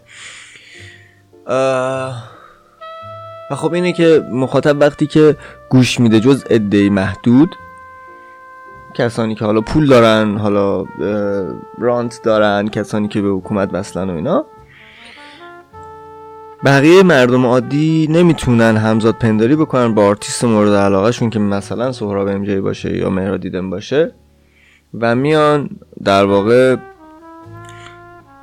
و 3.50 3.54
خب 3.54 3.72
اینه 3.72 3.92
که 3.92 4.24
مخاطب 4.30 4.80
وقتی 4.80 5.06
که 5.06 5.36
گوش 5.70 6.00
میده 6.00 6.20
جز 6.20 6.44
عده 6.50 6.90
محدود 6.90 7.56
کسانی 8.94 9.34
که 9.34 9.44
حالا 9.44 9.60
پول 9.60 9.86
دارن 9.86 10.38
حالا 10.38 10.84
رانت 11.78 12.20
دارن 12.22 12.68
کسانی 12.68 13.08
که 13.08 13.20
به 13.20 13.28
حکومت 13.28 13.68
وصلن 13.72 14.10
و 14.10 14.14
اینا 14.14 14.44
بقیه 16.64 17.02
مردم 17.02 17.46
عادی 17.46 18.06
نمی‌تونن 18.10 18.76
همزاد 18.76 19.14
پنداری 19.14 19.56
بکنن 19.56 19.94
با 19.94 20.06
آرتیست 20.06 20.44
مورد 20.44 20.74
علاقه 20.74 21.12
شون 21.12 21.30
که 21.30 21.38
مثلا 21.38 21.92
سهراب 21.92 22.28
ام‌جی 22.28 22.60
باشه 22.60 22.96
یا 22.96 23.10
مهراد 23.10 23.40
هیدن 23.40 23.70
باشه 23.70 24.12
و 25.00 25.14
میان 25.14 25.70
در 26.04 26.24
واقع 26.24 26.76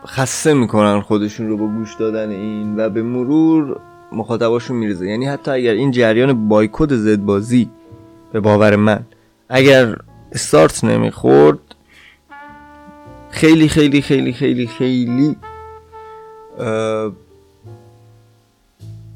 خسته 0.07 0.53
می‌کنن 0.53 1.01
خودشون 1.01 1.49
رو 1.49 1.57
با 1.57 1.67
گوش 1.67 1.95
دادن 1.95 2.29
این 2.29 2.79
و 2.79 2.89
به 2.89 3.03
مرور 3.03 3.79
مخاطباشون 4.11 4.77
می‌ریزه 4.77 5.07
یعنی 5.07 5.25
حتی 5.25 5.51
اگر 5.51 5.71
این 5.71 5.91
جریان 5.91 6.47
بایکوت 6.47 6.95
زد 6.95 7.19
بازی 7.19 7.69
به 8.33 8.39
باور 8.39 8.75
من 8.75 8.99
اگر 9.49 9.95
استارت 10.31 10.83
نمی‌خورد 10.83 11.59
خیلی 13.29 13.67
خیلی 13.67 14.01
خیلی 14.01 14.33
خیلی 14.33 14.67
خیلی 14.67 15.35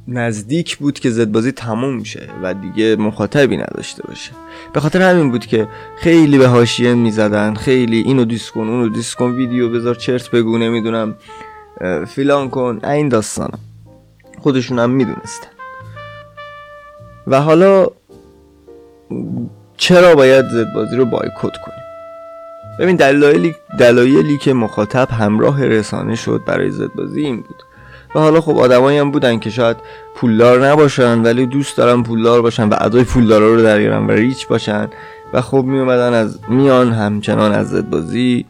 نزدیک 0.10 0.78
بود 0.78 1.00
که 1.00 1.10
زدبازی 1.10 1.51
تموم 1.51 1.96
میشه 1.96 2.30
و 2.44 2.54
دیگه 2.54 2.96
مخاطبی 2.96 3.58
نداشته 3.58 4.04
باشه. 4.08 4.32
به 4.74 4.80
خاطر 4.80 5.01
همین 5.01 5.32
بود 5.32 5.46
که 5.46 5.68
خیلی 5.98 6.38
به 6.38 6.48
حاشیه 6.48 6.94
می‌زدن 6.94 7.54
خیلی 7.54 7.98
اینو 7.98 8.25
دیس 8.25 8.51
کن 8.51 8.60
اونو 8.62 8.89
دیس 8.89 9.16
کن 9.16 9.32
ویدیو 9.32 9.70
بذار 9.70 9.96
چرت 9.96 10.32
بگو 10.32 10.58
نمی‌دونم 10.58 11.16
فیلان 12.08 12.50
کن 12.50 12.80
این 12.86 13.10
داستانم 13.10 13.60
خودشون 14.39 14.80
هم 14.80 14.89
می‌دونستن. 14.89 15.48
و 17.28 17.42
حالا 17.42 17.88
چرا 19.78 20.16
باید 20.16 20.46
زدبازی 20.46 20.96
رو 20.96 21.06
بایکوت 21.06 21.54
کنیم؟ 21.66 21.80
ببین 22.80 22.96
دلایلی 22.96 23.56
دلایلی 23.80 24.38
که 24.38 24.54
مخاطب 24.54 25.08
همراه 25.12 25.66
رسانه 25.66 26.16
شد 26.16 26.42
برای 26.48 26.72
زدبازی 26.72 27.22
این 27.22 27.36
بود. 27.36 27.63
و 28.16 28.20
حالا 28.20 28.42
خب 28.42 28.58
آدمایی 28.58 28.98
هم 28.98 29.12
بودن 29.12 29.39
که 29.39 29.50
شاید 29.50 29.78
پولدار 30.16 30.68
نباشن 30.68 31.22
ولی 31.22 31.46
دوست 31.46 31.78
دارن 31.78 32.04
پولدار 32.04 32.42
باشن 32.42 32.70
و 32.70 32.75
ادای 32.82 33.04
پولدارا 33.04 33.54
رو 33.54 33.62
دریارن 33.62 34.08
و 34.08 34.12
ریچ 34.12 34.48
باشن 34.48 34.89
و 35.34 35.42
خب 35.42 35.63
می 35.63 35.80
اومدن 35.80 36.13
از 36.13 36.39
میان 36.50 36.92
همچنان 36.92 37.51
از 37.51 37.70
زدبازی 37.70 38.46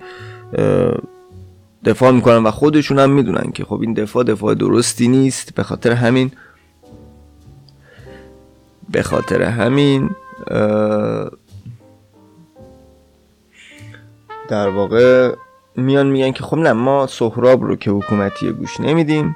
دفاع 1.86 2.12
می‌کنن 2.12 2.44
و 2.44 2.51
خودشون 2.51 3.00
هم 3.00 3.10
می‌دونن 3.10 3.51
که 3.51 3.66
خب 3.66 3.82
این 3.82 3.94
دفاع 3.94 4.24
دفاع 4.24 4.54
درستی 4.54 5.08
نیست 5.08 5.56
به 5.56 5.63
خاطر 5.63 5.92
همین. 5.92 6.32
به 8.89 9.04
خاطر 9.04 9.42
همین 9.42 10.10
در 14.50 14.70
واقع 14.70 15.36
میان 15.75 16.08
میگن 16.08 16.32
که 16.32 16.44
خب 16.44 16.58
نه 16.58 16.74
ما 16.74 17.08
سهراب 17.08 17.63
رو 17.63 17.75
که 17.75 17.92
حکومتی 17.92 18.51
گوش 18.51 18.80
نمیدیم. 18.80 19.36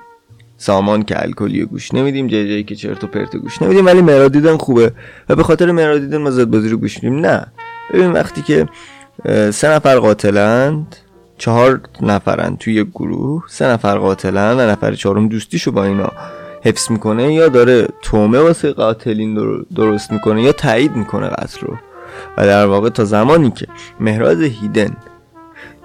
سامان 0.64 1.04
که 1.04 1.22
الکلی 1.24 1.66
گوش 1.66 1.94
نمیدیم 1.94 2.28
جای 2.28 2.48
جایی 2.48 2.64
که 2.64 2.76
چرت 2.76 3.04
و 3.04 3.08
پرت 3.08 3.36
گوش 3.36 3.62
نمیدیم 3.62 3.86
ولی 3.86 4.02
مرادیدن 4.02 4.58
خوبه. 4.58 4.92
و 5.30 5.36
به 5.36 5.44
خاطر 5.44 5.72
مرادیدن 5.72 6.18
ما 6.18 6.32
زد 6.32 6.46
بازی 6.46 6.70
رو 6.70 6.78
گوش 6.78 7.04
میدیم. 7.04 7.20
نه. 7.20 7.48
ببین 7.94 8.12
وقتی 8.12 8.42
که 8.42 8.68
سه 9.52 9.68
نفر 9.68 10.00
قاتلند 10.00 10.96
چهار 11.38 11.82
نفرن 12.02 12.58
توی 12.58 12.84
گروه 12.84 13.44
سه 13.48 13.68
نفر 13.68 13.98
قاتلن 13.98 14.60
و 14.60 14.70
نفر 14.72 14.94
چهارم 14.94 15.28
دوستیشو 15.28 15.72
با 15.72 15.84
اینا 15.84 16.12
حفظ 16.64 16.92
می‌کنه 16.92 17.34
یا 17.34 17.48
داره 17.48 17.88
تومه 18.02 18.40
واسه 18.40 18.72
قاتلین 18.72 19.64
درست 19.76 20.12
می‌کنه 20.12 20.44
یا 20.44 20.52
تایید 20.52 20.96
می‌کنه 20.96 21.28
قتل 21.28 21.68
رو. 21.68 21.78
و 22.38 22.46
در 22.46 22.66
واقع 22.66 22.90
تا 22.90 23.06
زمانی 23.06 23.52
که 23.52 23.68
مهراز 24.00 24.42
هیدن 24.42 24.96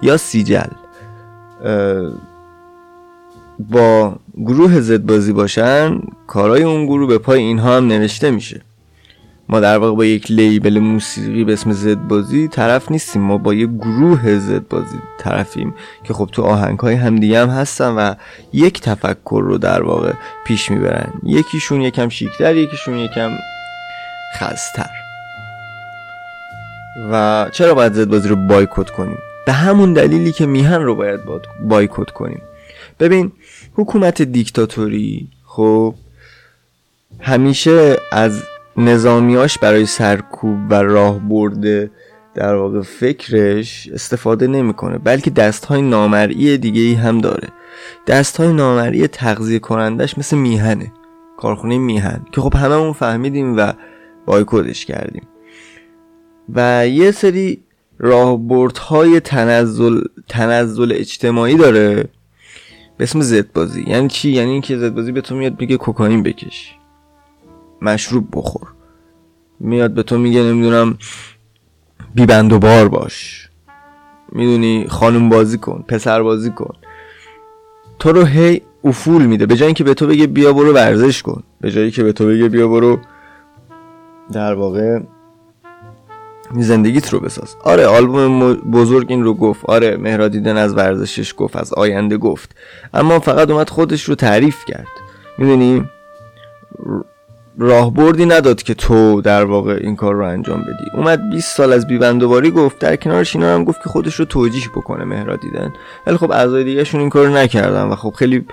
یا 0.01 0.17
سیجل 0.17 0.71
با 3.59 4.15
گروه 4.37 4.79
زد 4.79 5.05
بازی 5.05 5.33
باشن 5.33 6.01
کارای 6.27 6.63
اون 6.63 6.85
گروه 6.85 7.07
به 7.07 7.17
پای 7.17 7.39
اینها 7.39 7.77
هم 7.77 7.87
نوشته 7.87 8.31
میشه. 8.31 8.61
ما 9.49 9.59
در 9.59 9.77
واقع 9.77 9.95
با 9.95 10.05
یک 10.05 10.31
لیبل 10.31 10.79
موسیقی 10.79 11.43
به 11.43 11.53
اسم 11.53 11.71
زد 11.71 11.97
بازی 12.07 12.47
طرف 12.47 12.91
نیستیم. 12.91 13.21
ما 13.21 13.37
با 13.37 13.53
یک 13.53 13.69
گروه 13.69 14.39
زد 14.39 14.67
بازی 14.67 14.97
طرفیم 15.19 15.73
که 16.03 16.13
خب 16.13 16.29
تو 16.31 16.43
آهنگ 16.43 16.79
های 16.79 16.95
همدیگه 16.95 17.41
هم 17.41 17.49
هستن 17.49 17.89
و 17.89 18.13
یک 18.53 18.81
تفکر 18.81 19.41
رو 19.45 19.57
در 19.57 19.81
واقع 19.83 20.13
پیش 20.45 20.71
می‌برن. 20.71 21.13
یکیشون 21.23 21.81
یکم 21.81 22.09
شیکتر 22.09 22.55
یکیشون 22.55 22.97
یکم 22.97 23.31
خستر 24.35 24.89
و 27.11 27.45
چرا 27.51 27.73
باید 27.73 27.93
زد 27.93 28.09
بازی 28.09 28.29
رو 28.29 28.35
بایکوت 28.35 28.89
کنیم؟ 28.89 29.17
به 29.45 29.51
همون 29.51 29.93
دلیلی 29.93 30.31
که 30.31 30.45
میهن 30.45 30.81
رو 30.81 30.95
باید 30.95 31.19
بایکوت 31.61 32.11
کنیم. 32.11 32.41
ببین 32.99 33.31
حکومت 33.73 34.21
دیکتاتوری. 34.21 35.27
خب 35.45 35.95
همیشه 37.19 37.97
از 38.11 38.43
نظامیاش 38.77 39.57
برای 39.57 39.85
سرکوب 39.85 40.57
و 40.69 40.73
راه 40.73 41.19
برده 41.19 41.91
در 42.35 42.55
واقع 42.55 42.81
فکرش 42.81 43.89
استفاده 43.93 44.47
نمی‌کنه 44.47 44.97
بلکه 44.97 45.31
دست 45.31 45.65
های 45.65 45.81
نامرئی 45.81 46.57
دیگه 46.57 46.81
ای 46.81 46.93
هم 46.93 47.21
داره. 47.21 47.47
دست 48.07 48.37
های 48.37 48.53
نامرئی 48.53 49.07
تغذیه 49.07 49.59
کنندش 49.59 50.17
مثل 50.17 50.37
میهنه 50.37 50.91
کارخونه 51.37 51.77
میهن 51.77 52.25
که 52.31 52.41
خب 52.41 52.53
هممون 52.55 52.93
فهمیدیم 52.93 53.57
و 53.57 53.73
بایکودش 54.25 54.85
کردیم. 54.85 55.27
و 56.55 56.87
یه 56.87 57.11
سری 57.11 57.63
راهبردهای 57.97 59.19
تنزل 59.19 60.01
تنزل 60.27 60.91
اجتماعی 60.95 61.55
داره. 61.55 62.05
به 62.99 63.03
اسم 63.03 63.21
زد 63.21 63.51
بازی 63.53 63.83
یعنی 63.87 64.07
چی؟ 64.07 64.31
یعنی 64.31 64.51
اینکه 64.51 64.77
زد 64.77 64.93
بازی 64.93 65.11
به 65.11 65.21
تو 65.21 65.35
میاد 65.35 65.57
بگه 65.57 65.77
کوکائین 65.77 66.23
بکش. 66.23 66.75
مشروب 67.81 68.27
بخور. 68.33 68.67
میاد 69.59 69.91
به 69.91 70.03
تو 70.03 70.17
میگه 70.17 70.43
نمی‌دونم 70.43 70.97
بیبند 72.15 72.53
و 72.53 72.59
بار 72.59 72.87
باش. 72.87 73.49
می‌دونی 74.31 74.85
خانم 74.89 75.29
بازی 75.29 75.57
کن 75.57 75.85
پسر 75.87 76.23
بازی 76.23 76.51
کن. 76.51 76.75
تو 77.99 78.11
رو 78.11 78.23
هی 78.23 78.61
افول 78.83 79.25
میده. 79.25 79.45
به 79.45 79.55
جایی 79.55 79.67
اینکه 79.67 79.83
به 79.83 79.93
تو 79.93 80.07
بگه 80.07 80.27
بیا 80.27 80.53
برو 80.53 80.73
ورزش 80.73 81.21
کن. 81.21 81.43
به 81.61 81.71
جایی 81.71 81.91
که 81.91 82.03
به 82.03 82.13
تو 82.13 82.27
بگه 82.27 82.49
بیا 82.49 82.67
برو 82.67 82.99
در 84.31 84.53
واقع 84.53 84.99
زندگیت 86.55 87.13
رو 87.13 87.19
بساز. 87.19 87.55
آره 87.63 87.85
آلبوم 87.85 88.53
بزرگ 88.53 89.05
این 89.09 89.23
رو 89.23 89.33
گفت. 89.33 89.65
آره 89.65 89.97
مهرادیدن 89.97 90.57
از 90.57 90.77
ورزشش 90.77 91.33
گفت 91.37 91.55
از 91.55 91.73
آینده 91.73 92.17
گفت. 92.17 92.55
اما 92.93 93.19
فقط 93.19 93.49
اومد 93.49 93.69
خودش 93.69 94.03
رو 94.03 94.15
تعریف 94.15 94.65
کرد. 94.65 94.87
می‌دونی؟ 95.37 95.89
راهبردی 97.57 98.25
نداد 98.25 98.63
که 98.63 98.73
تو 98.73 99.21
در 99.21 99.43
واقع 99.43 99.79
این 99.81 99.95
کار 99.95 100.15
رو 100.15 100.25
انجام 100.25 100.61
بدی. 100.61 100.91
اومد 100.93 101.29
20 101.29 101.57
سال 101.57 101.73
از 101.73 101.87
بیبندوباری 101.87 102.51
گفت. 102.51 102.79
در 102.79 102.95
کنارش 102.95 103.35
اینا 103.35 103.55
هم 103.55 103.63
گفت 103.63 103.83
که 103.83 103.89
خودش 103.89 104.15
رو 104.15 104.25
توجیه 104.25 104.69
بکنه 104.75 105.03
مهرادیدن 105.03 105.73
ولی 106.07 106.17
خب 106.17 106.31
اعضای 106.31 106.63
دیگه 106.63 106.83
شون 106.83 107.01
این 107.01 107.09
کار 107.09 107.27
رو 107.27 107.33
نکردن 107.33 107.83
و 107.83 107.95
خب 107.95 108.13
خیلی 108.17 108.45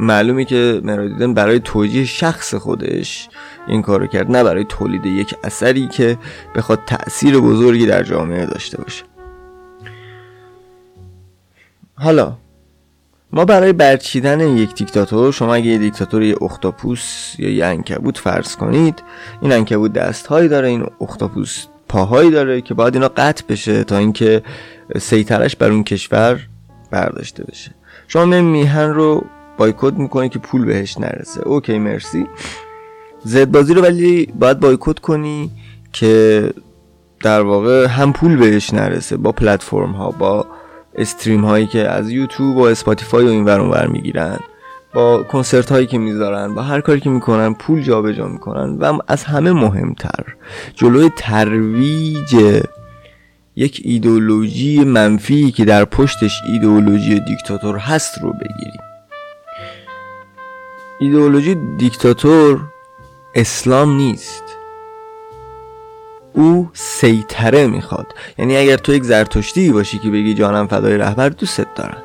معلومه 0.00 0.44
که 0.44 0.80
مهرادیدن 0.84 1.34
برای 1.34 1.60
توجیه 1.60 2.04
شخص 2.04 2.54
خودش 2.54 3.28
این 3.66 3.82
کارو 3.82 4.06
کرد 4.06 4.30
نه 4.30 4.44
برای 4.44 4.64
تولید 4.68 5.06
یک 5.06 5.34
اثری 5.44 5.88
که 5.88 6.18
بخواد 6.54 6.80
تأثیر 6.86 7.40
بزرگی 7.40 7.86
در 7.86 8.02
جامعه 8.02 8.46
داشته 8.46 8.82
باشه. 8.82 9.04
حالا 11.94 12.36
ما 13.32 13.44
برای 13.44 13.72
برچیدن 13.72 14.40
یک 14.40 14.74
دیکتاتور 14.74 15.32
شما 15.32 15.54
اگه 15.54 15.66
یه 15.66 15.78
دیکتاتور 15.78 16.22
یه 16.22 16.36
اختاپوس 16.42 17.34
یا 17.38 17.50
یه 17.50 17.66
انکبوت 17.66 18.18
فرض 18.18 18.56
کنید 18.56 19.02
این 19.42 19.52
انکبوت 19.52 19.92
دستهایی 19.92 20.48
داره 20.48 20.68
این 20.68 20.86
اختاپوس 21.00 21.66
پاهایی 21.88 22.30
داره 22.30 22.60
که 22.60 22.74
باید 22.74 22.94
اینا 22.94 23.08
قطع 23.08 23.44
بشه 23.48 23.84
تا 23.84 23.96
اینکه 23.96 24.42
سیطرش 24.98 25.56
بر 25.56 25.70
اون 25.70 25.84
کشور 25.84 26.40
برداشته 26.90 27.44
بشه. 27.44 27.70
شما 28.08 28.40
میهن 28.40 28.90
رو 28.90 29.24
بایکوت 29.56 29.94
می‌کنه 29.94 30.28
که 30.28 30.38
پول 30.38 30.64
بهش 30.64 30.98
نرسه. 30.98 31.40
اوکی 31.48 31.78
مرسی. 31.78 32.26
زد 33.24 33.50
بازی 33.50 33.74
رو 33.74 33.82
ولی 33.82 34.26
باید 34.26 34.60
بایکوت 34.60 34.98
کنی 34.98 35.50
که 35.92 36.50
در 37.22 37.40
واقع 37.40 37.86
هم 37.86 38.12
پول 38.12 38.36
بهش 38.36 38.74
نرسه 38.74 39.16
با 39.16 39.32
پلتفرم 39.32 39.92
ها 39.92 40.10
با 40.10 40.46
stream 40.94 41.44
هایی 41.44 41.66
که 41.66 41.88
از 41.88 42.10
یوتیوب 42.10 42.56
و 42.56 42.60
اسپاتیفای 42.60 43.24
و 43.26 43.28
این 43.28 43.44
ور 43.44 43.60
ور 43.60 43.86
می‌گیرن 43.86 44.38
با 44.94 45.22
کنسرت 45.22 45.72
هایی 45.72 45.86
که 45.86 45.98
می‌ذارن 45.98 46.54
با 46.54 46.62
هر 46.62 46.80
کاری 46.80 47.00
که 47.00 47.10
می‌کنن 47.10 47.54
پول 47.54 47.82
جابجا 47.82 48.12
جا 48.12 48.26
می‌کنن 48.28 48.78
و 48.78 48.98
از 49.08 49.24
همه 49.24 49.52
مهمتر 49.52 50.24
جلوی 50.74 51.10
ترویج 51.16 52.62
یک 53.56 53.82
ایدولوژی 53.84 54.84
منفی 54.84 55.50
که 55.50 55.64
در 55.64 55.84
پشتش 55.84 56.40
ایدولوژی 56.46 57.20
دیکتاتور 57.20 57.76
هست 57.76 58.18
رو 58.22 58.32
بگیریم 58.32 58.80
ایدولوژی 60.98 61.54
دیکتاتور 61.54 62.60
اسلام 63.34 63.96
نیست. 63.96 64.44
او 66.32 66.70
سیطره 66.72 67.66
می‌خواد. 67.66 68.06
یعنی 68.38 68.56
اگر 68.56 68.76
تو 68.76 68.94
یک 68.94 69.02
زرتشتی 69.02 69.72
باشی 69.72 69.98
که 69.98 70.10
بگی 70.10 70.34
جانم 70.34 70.66
فدای 70.66 70.98
رهبر 70.98 71.28
دوستت 71.28 71.74
دارن 71.74 72.02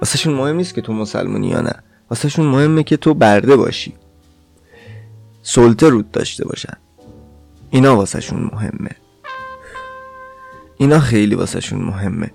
واسهشون 0.00 0.34
مهم 0.34 0.56
نیست 0.56 0.74
که 0.74 0.80
تو 0.80 0.92
مسلمونی 0.92 1.48
یا 1.48 1.60
نه. 1.60 1.74
واسهشون 2.10 2.46
مهمه 2.46 2.82
که 2.82 2.96
تو 2.96 3.14
برده 3.14 3.56
باشی. 3.56 3.94
سلطه 5.42 5.88
رود 5.88 6.10
داشته 6.10 6.44
باشن. 6.44 6.76
اینا 7.70 7.96
واسهشون 7.96 8.50
مهمه. 8.52 8.90
اینا 10.76 11.00
خیلی 11.00 11.34
واسهشون 11.34 11.82
مهمه. 11.82 12.30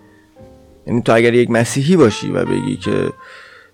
یعنی 0.88 1.02
تو 1.02 1.16
اگر 1.16 1.34
یک 1.34 1.50
مسیحی 1.50 1.96
باشی 1.96 2.32
و 2.32 2.46
بگی 2.46 2.78
که 2.78 3.14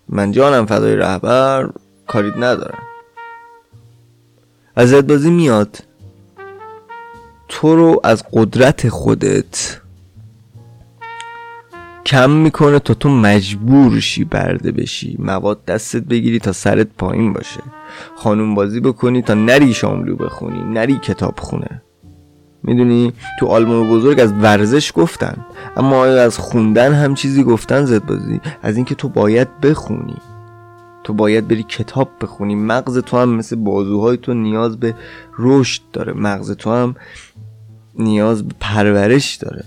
من 0.08 0.32
جانم 0.32 0.66
فدای 0.66 0.96
رهبر 0.96 1.70
کارید 2.06 2.34
ندارم. 2.36 2.82
ازت 4.76 5.04
بازی 5.04 5.30
میاد. 5.30 5.78
تو 7.48 7.76
رو 7.76 8.00
از 8.04 8.24
قدرت 8.32 8.88
خودت 8.88 9.80
کم 12.06 12.30
می‌کنه 12.30 12.78
تا 12.78 12.94
تو 12.94 13.08
مجبور 13.08 14.00
شی 14.00 14.24
برده 14.24 14.72
بشی. 14.72 15.16
مواد 15.18 15.64
دستت 15.64 16.02
بگیری 16.02 16.38
تا 16.38 16.52
سرت 16.52 16.88
پایین 16.98 17.32
باشه. 17.32 17.60
خانوم 18.16 18.54
بازی 18.54 18.80
بکنی 18.80 19.22
تا 19.22 19.34
نری 19.34 19.74
شاملو 19.74 20.16
بخونی 20.16 20.74
نری 20.74 20.98
کتاب 20.98 21.38
خونه 21.38 21.82
می‌دونی 22.64 23.12
تو 23.40 23.46
آلمان 23.46 23.90
بزرگ 23.90 24.20
از 24.20 24.32
ورزش 24.32 24.92
گفتن 24.94 25.36
اما 25.76 25.96
آیا 25.96 26.22
از 26.22 26.38
خوندن 26.38 26.92
هم 26.92 27.14
چیزی 27.14 27.44
گفتن 27.44 27.84
زد 27.84 28.04
بازی؟ 28.06 28.40
از 28.62 28.76
اینکه 28.76 28.94
تو 28.94 29.08
باید 29.08 29.60
بخونی. 29.60 30.16
تو 31.04 31.12
باید 31.12 31.48
بری 31.48 31.62
کتاب 31.62 32.08
بخونی. 32.20 32.54
مغز 32.54 32.98
تو 32.98 33.18
هم 33.18 33.28
مثل 33.28 33.56
بازوهای 33.56 34.16
تو 34.16 34.34
نیاز 34.34 34.80
به 34.80 34.94
رشد 35.38 35.82
داره. 35.92 36.12
مغز 36.12 36.50
تو 36.50 36.70
هم 36.70 36.94
نیاز 37.98 38.48
به 38.48 38.54
پرورش 38.60 39.34
داره. 39.34 39.64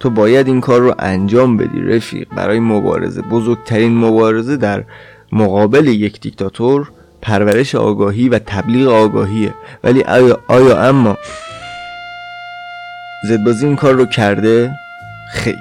تو 0.00 0.10
باید 0.10 0.46
این 0.46 0.60
کار 0.60 0.80
رو 0.80 0.94
انجام 0.98 1.56
بدی 1.56 1.80
رفیق. 1.80 2.28
برای 2.36 2.60
مبارزه. 2.60 3.22
بزرگترین 3.22 3.96
مبارزه 3.96 4.56
در 4.56 4.84
مقابل 5.32 5.86
یک 5.86 6.20
دیکتاتور 6.20 6.90
پرورش 7.22 7.74
آگاهی 7.74 8.28
و 8.28 8.38
تبلیغ 8.38 8.88
آگاهیه. 8.88 9.54
ولی 9.84 10.02
آیا, 10.02 10.38
آیا 10.48 10.82
اما 10.88 11.16
زدبازی 13.28 13.66
این 13.66 13.76
کار 13.76 13.94
رو 13.94 14.06
کرده؟ 14.06 14.74
خیر. 15.32 15.56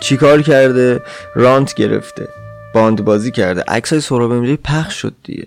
چی 0.00 0.16
کار 0.16 0.42
کرده؟ 0.42 1.00
رانت 1.34 1.74
گرفته. 1.74 2.28
باند 2.74 3.04
بازی 3.04 3.30
کرده. 3.30 3.64
عکسای 3.68 4.00
سهراب 4.00 4.30
امجای 4.30 4.56
پخش 4.56 4.94
شد 4.94 5.14
دیگه. 5.24 5.46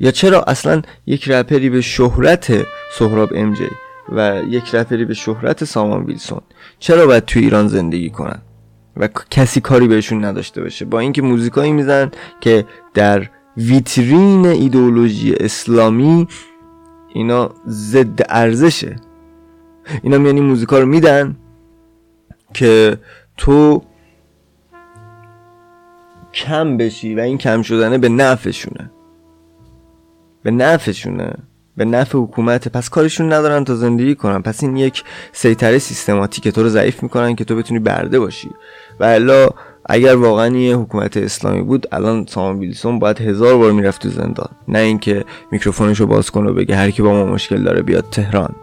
یا 0.00 0.10
چرا 0.10 0.42
اصلا 0.42 0.82
یک 1.06 1.30
رپری 1.30 1.70
به 1.70 1.80
شهرت 1.80 2.66
سهراب 2.98 3.30
امجی 3.34 3.68
و 4.12 4.42
یک 4.48 4.74
رپری 4.74 5.04
به 5.04 5.14
شهرت 5.14 5.64
سامان 5.64 6.04
ویلسون 6.04 6.40
چرا 6.78 7.06
باید 7.06 7.24
تو 7.24 7.40
ایران 7.40 7.68
زندگی 7.68 8.10
کنن 8.10 8.38
و 8.96 9.08
کسی 9.30 9.60
کاری 9.60 9.88
بهشون 9.88 10.24
نداشته 10.24 10.62
باشه؟ 10.62 10.84
با 10.84 11.00
اینکه 11.00 11.22
موزیکایی 11.22 11.72
میزن 11.72 12.10
که 12.40 12.66
در 12.94 13.28
ویترین 13.56 14.46
ایدئولوژی 14.46 15.34
اسلامی 15.34 16.28
اینا 17.14 17.50
ضد 17.68 18.26
ارزشه. 18.28 18.96
اینا 20.02 20.16
یعنی 20.16 20.40
موزیکا 20.40 20.78
رو 20.78 20.86
میدن 20.86 21.36
که 22.54 22.98
تو 23.36 23.82
کم 26.34 26.76
بشی 26.76 27.14
و 27.14 27.20
این 27.20 27.38
کم 27.38 27.62
شدنه 27.62 27.98
به 27.98 28.08
نفعشونه. 28.08 28.90
به 30.42 30.50
نفعشونه. 30.50 31.34
به 31.76 31.84
نفع 31.84 32.18
حکومت 32.18 32.68
پس 32.68 32.88
کارشون 32.88 33.32
ندارن 33.32 33.64
تا 33.64 33.74
زندگی 33.74 34.14
کنن. 34.14 34.42
پس 34.42 34.62
این 34.62 34.76
یک 34.76 35.04
سیطره 35.32 35.78
سیستماتیک 35.78 36.48
تو 36.48 36.62
رو 36.62 36.68
ضعیف 36.68 37.02
می‌کنن 37.02 37.34
که 37.34 37.44
تو 37.44 37.56
بتونی 37.56 37.80
برده 37.80 38.20
باشی. 38.20 38.50
و 39.00 39.04
الا 39.04 39.48
اگر 39.86 40.16
واقعا 40.16 40.56
یه 40.56 40.76
حکومت 40.76 41.16
اسلامی 41.16 41.62
بود 41.62 41.86
الان 41.92 42.26
سامان 42.28 42.58
ویلسون 42.58 42.98
باید 42.98 43.20
هزار 43.20 43.56
بار 43.56 43.72
می‌رفت 43.72 44.02
تو 44.02 44.08
زندان. 44.08 44.48
نه 44.68 44.78
اینکه 44.78 45.24
میکروفونشو 45.50 46.06
باز 46.06 46.30
کنه 46.30 46.50
و 46.50 46.54
بگه 46.54 46.76
هر 46.76 46.90
کی 46.90 47.02
با 47.02 47.12
ما 47.12 47.26
مشکل 47.26 47.62
داره 47.62 47.82
بیاد 47.82 48.04
تهران. 48.10 48.54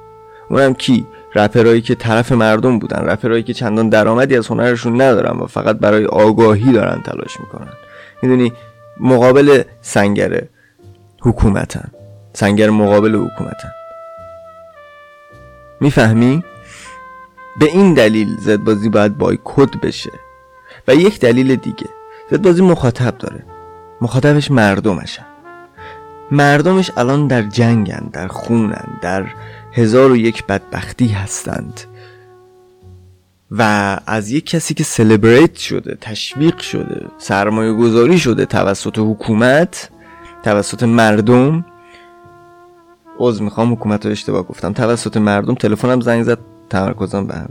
اونم 0.50 0.74
کی؟ 0.74 1.08
رپرایی 1.36 1.82
که 1.82 1.96
طرف 1.96 2.32
مردم 2.32 2.80
بودن 2.80 3.06
رپرایی 3.06 3.44
که 3.44 3.54
چندان 3.54 3.90
درآمدی 3.90 4.38
از 4.38 4.48
هنرشون 4.48 5.02
ندارن 5.02 5.40
و 5.40 5.48
فقط 5.48 5.78
برای 5.78 6.06
آگاهی 6.06 6.72
دارن 6.72 7.02
تلاش 7.02 7.40
می‌کنن. 7.40 7.74
می‌دونی 8.22 8.54
مقابل 9.00 9.64
سنگر 9.82 10.42
حکومتن. 11.22 11.92
سنگر 12.34 12.70
مقابل 12.70 13.16
حکومتن. 13.16 13.72
می‌فهمی؟ 15.82 16.44
به 17.60 17.66
این 17.66 17.94
دلیل 17.94 18.28
زدبازی 18.40 18.90
باید 18.90 19.18
بایکوت 19.18 19.78
بشه. 19.78 20.12
و 20.88 20.96
یک 20.96 21.20
دلیل 21.20 21.56
دیگه 21.56 21.88
زدبازی 22.32 22.62
مخاطب 22.62 23.18
داره. 23.18 23.44
مخاطبش 24.02 24.52
مردمشن 24.52 25.26
مردمش 26.32 26.92
الان 26.98 27.28
در 27.28 27.42
جنگن 27.42 28.10
در 28.14 28.28
خونن 28.28 29.00
در 29.02 29.26
هزار 29.78 30.12
و 30.12 30.18
یک 30.18 30.46
بدبختی 30.46 31.08
هستند. 31.08 31.82
و 33.52 33.62
از 34.06 34.32
یک 34.32 34.46
کسی 34.46 34.74
که 34.74 34.84
سلبریت 34.84 35.56
شده 35.56 35.98
تشویق 36.02 36.60
شده 36.60 37.06
سرمایه 37.18 37.74
گذاری 37.74 38.20
شده 38.20 38.46
توسط 38.46 39.00
حکومت 39.00 39.90
توسط 40.44 40.84
مردم 40.84 41.66
عوض 43.20 43.42
می‌خوام 43.42 43.74
حکومت 43.74 44.06
رو 44.06 44.12
اشتباه 44.12 44.44
گفتم. 44.44 44.74
توسط 44.74 45.18
مردم 45.18 45.56
تلفنم 45.56 46.02
زنگ 46.02 46.24
زد 46.24 46.40
تمرکزم 46.70 47.28
به 47.28 47.34
هم 47.34 47.50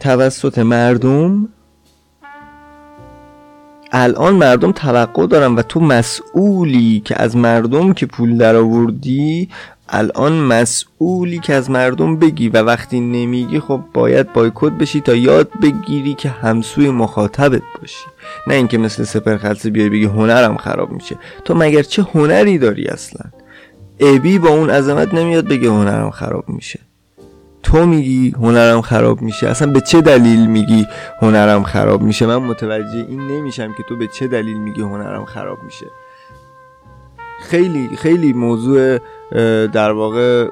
توسط 0.00 0.58
مردم 0.58 1.48
الان 3.92 4.34
مردم 4.34 4.72
توقع 4.72 5.26
دارن 5.26 5.54
و 5.54 5.62
تو 5.62 5.80
مسئولی 5.80 7.00
که 7.00 7.22
از 7.22 7.36
مردم 7.36 7.92
که 7.92 8.06
پول 8.06 8.38
در 8.38 8.56
آوردی 8.56 9.48
الان 9.88 10.32
مسئولی 10.32 11.38
که 11.38 11.54
از 11.54 11.70
مردم 11.70 12.16
بگی 12.16 12.48
و 12.48 12.62
وقتی 12.62 13.00
نمیگی 13.00 13.60
خب 13.60 13.80
باید 13.94 14.32
بایکوت 14.32 14.72
بشی 14.72 15.00
تا 15.00 15.14
یاد 15.14 15.50
بگیری 15.62 16.14
که 16.14 16.28
همسوی 16.28 16.90
مخاطبت 16.90 17.62
باشی. 17.80 18.06
نه 18.46 18.54
اینکه 18.54 18.78
مثل 18.78 19.04
سپر 19.04 19.36
خلصه 19.36 19.70
بیای 19.70 19.88
بگی 19.88 20.04
هنرم 20.04 20.56
خراب 20.56 20.92
میشه. 20.92 21.18
تو 21.44 21.54
مگر 21.54 21.82
چه 21.82 22.02
هنری 22.02 22.58
داری 22.58 22.86
اصلا؟ 22.86 23.30
ابی 24.00 24.38
با 24.38 24.48
اون 24.48 24.70
عظمت 24.70 25.14
نمیاد 25.14 25.48
بگه 25.48 25.68
هنرم 25.68 26.10
خراب 26.10 26.48
میشه. 26.48 26.80
تو 27.62 27.86
میگی 27.86 28.30
هنرم 28.30 28.80
خراب 28.80 29.22
میشه. 29.22 29.48
اصلا 29.48 29.72
به 29.72 29.80
چه 29.80 30.00
دلیل 30.00 30.46
میگی 30.46 30.86
هنرم 31.20 31.62
خراب 31.62 32.02
میشه؟ 32.02 32.26
من 32.26 32.36
متوجه 32.36 33.06
این 33.08 33.20
نمیشم 33.20 33.72
که 33.72 33.82
تو 33.88 33.96
به 33.96 34.06
چه 34.06 34.26
دلیل 34.26 34.58
میگی 34.58 34.80
هنرم 34.80 35.24
خراب 35.24 35.62
میشه. 35.62 35.86
خیلی 37.42 37.90
خیلی 37.96 38.32
موضوع 38.32 38.98
در 39.72 39.92
واقع 39.92 40.48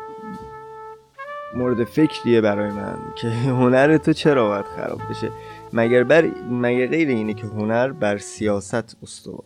مورد 1.55 1.85
فکریه 1.85 2.41
برای 2.41 2.71
من 2.73 2.99
که 3.17 3.29
هنر 3.29 3.97
تو 3.97 4.13
چرا 4.13 4.49
باید 4.49 4.65
خراب 4.65 5.01
بشه؟ 5.11 5.31
مگر 5.73 6.05
بر 6.05 6.31
مگر 6.51 6.87
غیر 6.87 7.09
اینه 7.09 7.35
که 7.35 7.47
هنر 7.47 7.93
بر 7.93 8.19
سیاست 8.19 8.97
استوار؟ 9.03 9.45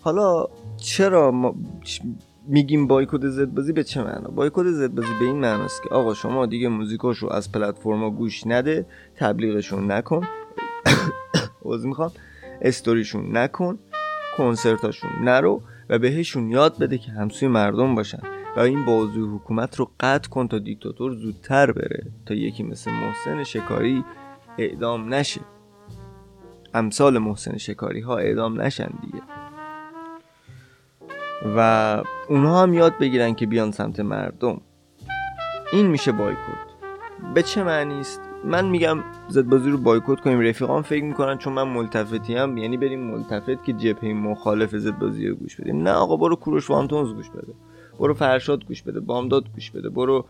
حالا 0.00 0.46
چرا 0.76 1.30
ما 1.30 1.54
میگیم 2.48 2.86
بایکوت 2.86 3.28
زد 3.28 3.54
بازی 3.54 3.72
به 3.72 3.84
چه 3.84 4.02
معنا؟ 4.02 4.28
بایکوت 4.28 4.66
زد 4.66 4.94
بازی 4.94 5.12
به 5.20 5.24
این 5.24 5.36
معناست 5.36 5.82
که 5.82 5.88
آقا 5.88 6.14
شما 6.14 6.46
دیگه 6.46 6.68
موزیکاشو 6.68 7.28
از 7.32 7.52
پلتفرما 7.52 8.10
گوش 8.10 8.46
نده 8.46 8.86
تبلیغشون 9.16 9.90
نکن 9.92 10.26
عذر 11.64 11.88
می‌خوام. 11.88 12.12
استوریشون 12.60 13.36
نکن 13.36 13.78
کنسرتاشون 14.36 15.10
نرو. 15.24 15.62
و 15.88 15.98
بهشون 15.98 16.50
یاد 16.50 16.78
بده 16.78 16.98
که 16.98 17.12
همسوی 17.12 17.48
مردم 17.48 17.94
باشن 17.94 18.20
و 18.56 18.60
این 18.60 18.84
بازوی 18.84 19.36
حکومت 19.36 19.76
رو 19.76 19.90
قطع 20.00 20.28
کن 20.28 20.48
تا 20.48 20.58
دیکتاتور 20.58 21.14
زودتر 21.14 21.72
بره 21.72 22.06
تا 22.26 22.34
یکی 22.34 22.62
مثل 22.62 22.90
محسن 22.90 23.44
شکاری 23.44 24.04
اعدام 24.58 25.14
نشه. 25.14 25.40
امثال 26.74 27.18
محسن 27.18 27.56
شکاری 27.56 28.00
ها 28.00 28.16
اعدام 28.16 28.60
نشن 28.60 28.88
دیگه. 29.02 29.22
و 31.56 32.02
اونها 32.28 32.62
هم 32.62 32.74
یاد 32.74 32.98
بگیرن 32.98 33.34
که 33.34 33.46
بیان 33.46 33.70
سمت 33.70 34.00
مردم. 34.00 34.60
این 35.72 35.86
میشه 35.86 36.12
بایکوت. 36.12 36.66
به 37.34 37.42
چه 37.42 37.62
معنی 37.64 38.00
است؟ 38.00 38.25
من 38.44 38.64
میگم 38.64 38.98
زد 39.28 39.42
بازی 39.42 39.70
رو 39.70 39.78
بایکوت 39.78 40.20
کنیم. 40.20 40.40
رفیقان 40.40 40.82
فکر 40.82 41.04
می‌کنن 41.04 41.38
چون 41.38 41.52
من 41.52 41.68
ملتفتی‌ام 41.68 42.56
یعنی 42.56 42.76
بریم 42.76 43.00
ملتفت 43.00 43.64
که 43.64 43.72
جبهه 43.72 44.12
مخالف 44.12 44.76
زد 44.76 44.98
بازی 44.98 45.28
رو 45.28 45.34
گوش 45.34 45.60
بدیم. 45.60 45.82
نه 45.82 45.90
آقا 45.90 46.16
برو 46.16 46.36
کوروش 46.36 46.70
وانتونز 46.70 47.14
گوش 47.14 47.30
بده. 47.30 47.52
برو 47.98 48.14
فرشاد 48.14 48.64
گوش 48.64 48.82
بده. 48.82 49.00
بامداد 49.00 49.44
گوش 49.54 49.70
بده. 49.70 49.88
برو 49.88 50.26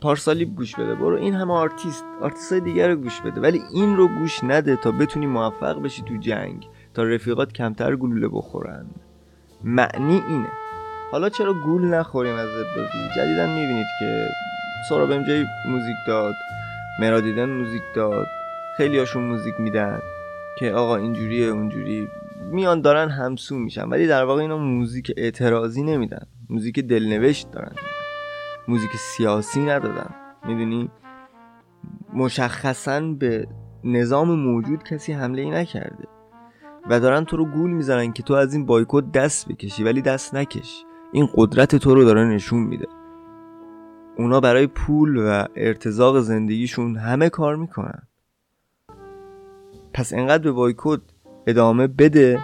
پارسالیپ 0.00 0.56
گوش 0.56 0.74
بده. 0.74 0.94
برو 0.94 1.16
این 1.16 1.34
همه 1.34 1.52
آرتیست 1.52 2.04
آرتیست 2.22 2.52
های 2.52 2.60
دیگر 2.60 2.88
رو 2.88 2.96
گوش 2.96 3.20
بده. 3.20 3.40
ولی 3.40 3.60
این 3.74 3.96
رو 3.96 4.08
گوش 4.08 4.44
نده 4.44 4.76
تا 4.76 4.90
بتونی 4.90 5.26
موفق 5.26 5.82
بشی 5.82 6.02
تو 6.02 6.16
جنگ 6.16 6.68
تا 6.94 7.02
رفیقات 7.02 7.52
کمتر 7.52 7.96
گلوله 7.96 8.28
بخورن. 8.28 8.86
معنی 9.64 10.22
اینه. 10.28 10.48
حالا 11.12 11.28
چرا 11.28 11.54
گول 11.54 11.84
نخوریم 11.84 12.34
از 12.34 12.48
بازی؟ 12.76 13.08
جدیدا 13.16 13.46
می‌بینید 13.46 13.86
که 14.00 14.28
سراب 14.88 15.10
امجای 15.10 15.44
موزیک 15.68 15.96
داد. 16.06 16.34
مرادیدن 17.00 17.50
موزیک 17.50 17.82
داد. 17.94 18.26
خیلی 18.76 18.98
هاشون 18.98 19.22
موزیک 19.22 19.54
میدن 19.60 20.00
که 20.58 20.72
آقا 20.72 20.96
اینجوریه 20.96 21.46
اونجوری. 21.46 22.08
میان 22.50 22.80
دارن 22.80 23.08
همسو 23.08 23.58
میشن 23.58 23.88
ولی 23.88 24.06
در 24.06 24.24
واقع 24.24 24.40
اینا 24.40 24.58
موزیک 24.58 25.12
اعتراضی 25.16 25.82
نمیدن. 25.82 26.26
موزیک 26.50 26.80
دلنوشت 26.80 27.50
دارن. 27.50 27.72
موزیک 28.68 28.90
سیاسی 28.96 29.60
ندادن. 29.60 30.14
می‌دونی؟ 30.46 30.90
مشخصا 32.14 33.00
به 33.00 33.46
نظام 33.84 34.30
موجود 34.30 34.82
کسی 34.82 35.12
حمله 35.12 35.42
ای 35.42 35.50
نکرده. 35.50 36.04
و 36.90 37.00
دارن 37.00 37.24
تو 37.24 37.36
رو 37.36 37.44
گول 37.44 37.70
می‌زنن 37.70 38.12
که 38.12 38.22
تو 38.22 38.34
از 38.34 38.54
این 38.54 38.66
بایکوت 38.66 39.12
دست 39.12 39.48
بکشی 39.48 39.84
ولی 39.84 40.02
دست 40.02 40.34
نکش. 40.34 40.84
این 41.12 41.28
قدرت 41.34 41.76
تو 41.76 41.94
رو 41.94 42.04
داره 42.04 42.24
نشون 42.24 42.60
میده. 42.60 42.86
اونا 44.16 44.40
برای 44.40 44.66
پول 44.66 45.16
و 45.16 45.44
ارتزاق 45.56 46.20
زندگیشون 46.20 46.96
همه 46.96 47.28
کار 47.28 47.56
می‌کنن. 47.56 48.02
پس 49.94 50.12
انقدر 50.12 50.42
به 50.44 50.52
بایکوت 50.52 51.00
ادامه 51.46 51.86
بده 51.86 52.40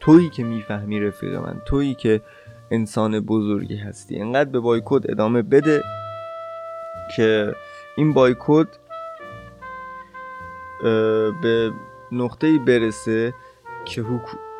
تویی 0.00 0.28
که 0.28 0.44
می‌فهمی 0.44 1.00
رفیق 1.00 1.34
من 1.34 1.60
تویی 1.66 1.94
که 1.94 2.22
انسان 2.70 3.20
بزرگی 3.20 3.76
هستی. 3.76 4.20
انقدر 4.20 4.50
به 4.50 4.60
بایکوت 4.60 5.10
ادامه 5.10 5.42
بده 5.42 5.82
که 7.16 7.54
این 7.96 8.12
بایکوت 8.12 8.68
به 11.42 11.72
نقطه 12.12 12.58
برسه 12.58 13.34
که, 13.84 14.04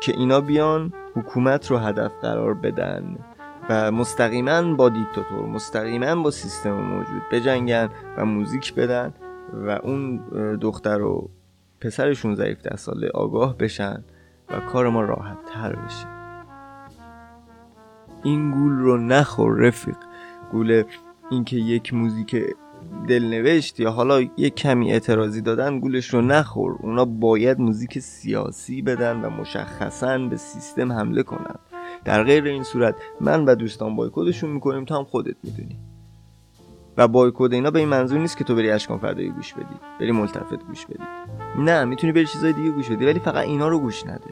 که 0.01 0.11
اینا 0.11 0.41
بیان 0.41 0.93
حکومت 1.15 1.71
رو 1.71 1.77
هدف 1.77 2.11
قرار 2.21 2.53
بدن. 2.53 3.17
و 3.69 3.91
مستقیما 3.91 4.73
با 4.73 4.89
دیکتاتور 4.89 5.45
مستقیما 5.45 6.15
با 6.15 6.31
سیستم 6.31 6.71
موجود 6.71 7.21
بجنگن 7.31 7.89
و 8.17 8.25
موزیک 8.25 8.73
بدن 8.73 9.13
و 9.53 9.69
اون 9.69 10.17
دختر 10.61 11.01
و 11.01 11.29
پسر 11.81 12.13
16 12.13 12.51
17 12.51 12.75
ساله 12.75 13.09
آگاه 13.13 13.57
بشن 13.57 14.03
و 14.49 14.59
کار 14.59 14.89
ما 14.89 15.01
راحت 15.01 15.37
تر 15.53 15.75
بشه. 15.75 16.07
این 18.23 18.51
گول 18.51 18.79
رو 18.79 18.97
نخور 18.97 19.55
رفیق. 19.55 19.97
گول 20.51 20.83
اینکه 21.31 21.55
یک 21.55 21.93
موزیک 21.93 22.35
دلنوشت 23.07 23.79
یا 23.79 23.91
حالا 23.91 24.21
یک 24.21 24.55
کمی 24.55 24.91
اعتراضی 24.91 25.41
دادن 25.41 25.79
گولش 25.79 26.13
رو 26.13 26.21
نخور. 26.21 26.75
اونا 26.79 27.05
باید 27.05 27.59
موزیک 27.59 27.99
سیاسی 27.99 28.81
بدن 28.81 29.21
و 29.21 29.29
مشخصا 29.29 30.17
به 30.17 30.37
سیستم 30.37 30.91
حمله 30.91 31.23
کنن. 31.23 31.55
در 32.07 32.23
غیر 32.23 32.43
این 32.43 32.63
صورت 32.63 32.95
من 33.21 33.45
و 33.45 33.55
دوستان 33.55 33.95
بایکودشون 33.95 34.49
می‌کنیم 34.49 34.85
تا 34.85 34.97
هم 34.97 35.03
خودت 35.03 35.35
می‌دونی. 35.43 35.79
و 36.97 37.07
بایکود 37.07 37.53
اینا 37.53 37.71
به 37.71 37.79
این 37.79 37.87
منظور 37.87 38.19
نیست 38.19 38.37
که 38.37 38.43
تو 38.43 38.55
بری 38.55 38.71
اشکان 38.71 38.97
فردایی 38.97 39.29
گوش 39.29 39.53
بدی 39.53 39.75
بری 39.99 40.11
ملتفت 40.11 40.63
گوش 40.67 40.85
بدی. 40.85 41.03
نه 41.57 41.85
می‌تونی 41.85 42.13
بری 42.13 42.25
چیزای 42.25 42.53
دیگه 42.53 42.69
گوش 42.71 42.89
بدی 42.89 43.05
ولی 43.05 43.19
فقط 43.19 43.45
اینا 43.45 43.67
رو 43.67 43.79
گوش 43.79 44.05
نده. 44.05 44.29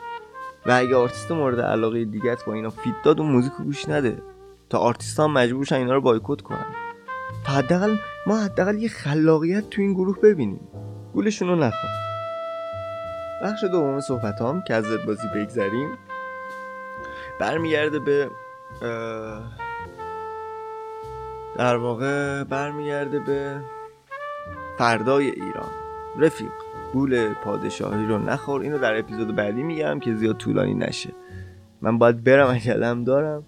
و 0.66 0.72
اگه 0.72 0.96
آرتیست 0.96 1.32
مورد 1.32 1.60
علاقه 1.60 2.06
دیگت 2.06 2.46
با 2.46 2.54
اینا 2.54 2.70
feat 2.70 2.96
داد 3.04 3.20
اون 3.20 3.32
موزیک 3.32 3.54
رو 3.60 3.66
گوش 3.66 3.90
نده. 3.90 4.22
تا 4.70 4.78
آرتیست 4.78 5.20
هم 5.20 5.32
مجبور 5.32 5.68
اینا 5.72 5.94
رو 5.94 6.02
بایکوت 6.02 6.42
کنن. 6.42 6.66
تا 7.46 7.54
حداقل 7.54 7.96
ما 8.28 8.38
حداقل 8.38 8.78
یه 8.78 8.90
خلاقیت 8.90 9.70
تو 9.70 9.82
این 9.82 9.94
گروه 9.94 10.20
ببینیم. 10.20 10.68
گولشون 11.14 11.48
رو 11.48 11.56
نخون. 11.56 11.90
بخش 13.44 13.64
دوم 13.64 14.00
صحبتام 14.00 14.64
که 14.68 14.74
از 14.74 14.78
زد 14.78 14.86
بازی 15.08 15.28
بگذریم 15.36 15.90
برمیگرده 17.40 18.00
به 18.00 18.30
در 21.58 21.76
واقع 21.76 22.44
برمیگرده 22.44 23.20
به 23.20 23.62
فردای 24.78 25.26
ایران. 25.26 25.72
رفیق 26.20 26.52
گول 26.94 27.34
پادشاهی 27.34 28.06
رو 28.06 28.18
نخور. 28.18 28.62
اینو 28.62 28.78
در 28.78 29.00
اپیزود 29.00 29.36
بعدی 29.36 29.64
میگم 29.64 30.00
که 30.00 30.16
زیاد 30.16 30.38
طولانی 30.38 30.74
نشه. 30.74 31.10
من 31.82 31.98
باید 31.98 32.24
برم 32.24 32.50
اگه 32.50 32.74
دارم. 33.04 33.44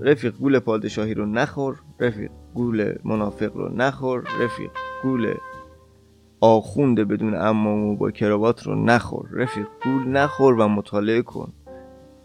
رفیق 0.00 0.36
گول 0.36 0.58
پادشاهی 0.58 1.14
رو 1.14 1.26
نخور. 1.26 1.76
رفیق 2.00 2.30
گول 2.54 2.94
منافق 3.04 3.56
رو 3.56 3.68
نخور. 3.68 4.24
رفیق 4.40 4.70
گول 5.02 5.34
آخوند 6.40 7.00
بدون 7.00 7.34
امامو 7.34 7.96
با 7.96 8.10
کراوات 8.10 8.62
رو 8.62 8.84
نخور. 8.84 9.28
رفیق 9.32 9.66
گول 9.84 10.08
نخور 10.08 10.54
و 10.54 10.68
مطالعه 10.68 11.22
کن. 11.22 11.52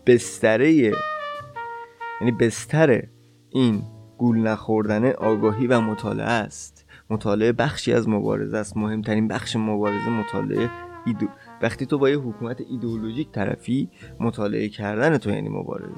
بستره 0.08 0.74
یعنی 0.74 2.32
بستر 2.40 3.04
این 3.50 3.82
گول 4.18 4.38
نخوردن 4.38 5.12
آگاهی 5.12 5.68
و 5.68 5.82
مطالعه 5.82 6.26
است. 6.26 6.86
مطالعه 7.10 7.52
بخشی 7.52 7.94
از 7.94 8.10
مبارزه 8.10 8.58
است. 8.58 8.78
مهمترین 8.78 9.28
بخش 9.28 9.56
مبارزه 9.56 10.10
مطالعه 10.10 10.70
ایدو 11.06 11.28
وقتی 11.62 11.86
تو 11.86 11.98
با 11.98 12.10
یه 12.10 12.18
حکومت 12.18 12.62
ایدئولوژیک 12.70 13.32
طرفی 13.32 13.90
مطالعه 14.20 14.70
کردن 14.70 15.18
تو 15.18 15.30
یعنی 15.30 15.50
مبارزه. 15.50 15.94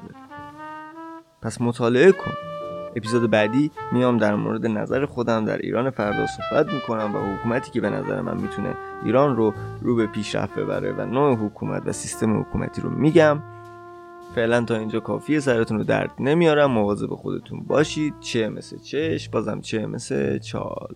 پس 1.42 1.60
مطالعه 1.60 2.12
کن. 2.12 2.32
اپیزود 2.96 3.30
بعدی 3.30 3.70
میام 3.92 4.18
در 4.18 4.34
مورد 4.34 4.66
نظر 4.66 5.06
خودم 5.06 5.44
در 5.44 5.58
ایران 5.58 5.90
فردا 5.90 6.26
صحبت 6.26 6.72
می‌کنم 6.72 7.16
و 7.16 7.18
حکومتی 7.18 7.70
که 7.70 7.80
به 7.80 7.90
نظر 7.90 8.20
من 8.20 8.40
می‌تونه 8.40 8.74
ایران 9.04 9.36
رو 9.36 9.54
رو 9.82 9.96
به 9.96 10.06
پیشرفت 10.06 10.54
ببره 10.54 10.92
و 10.92 11.06
نوع 11.06 11.36
حکومت 11.36 11.82
و 11.86 11.92
سیستم 11.92 12.40
حکومتی 12.40 12.82
رو 12.82 12.90
میگم. 12.90 13.42
فعلا 14.34 14.64
تا 14.64 14.76
اینجا 14.76 15.00
کافیه 15.00 15.40
سرتون 15.40 15.78
رو 15.78 15.84
درد 15.84 16.10
نمیارم. 16.20 16.70
مواظب 16.70 17.14
خودتون 17.14 17.60
باشید. 17.60 18.14
چه 18.20 18.48
مثل 18.48 18.78
چش 18.78 19.28
بازم 19.28 19.60
چه 19.60 19.86
مثل 19.86 20.38
چال. 20.38 20.94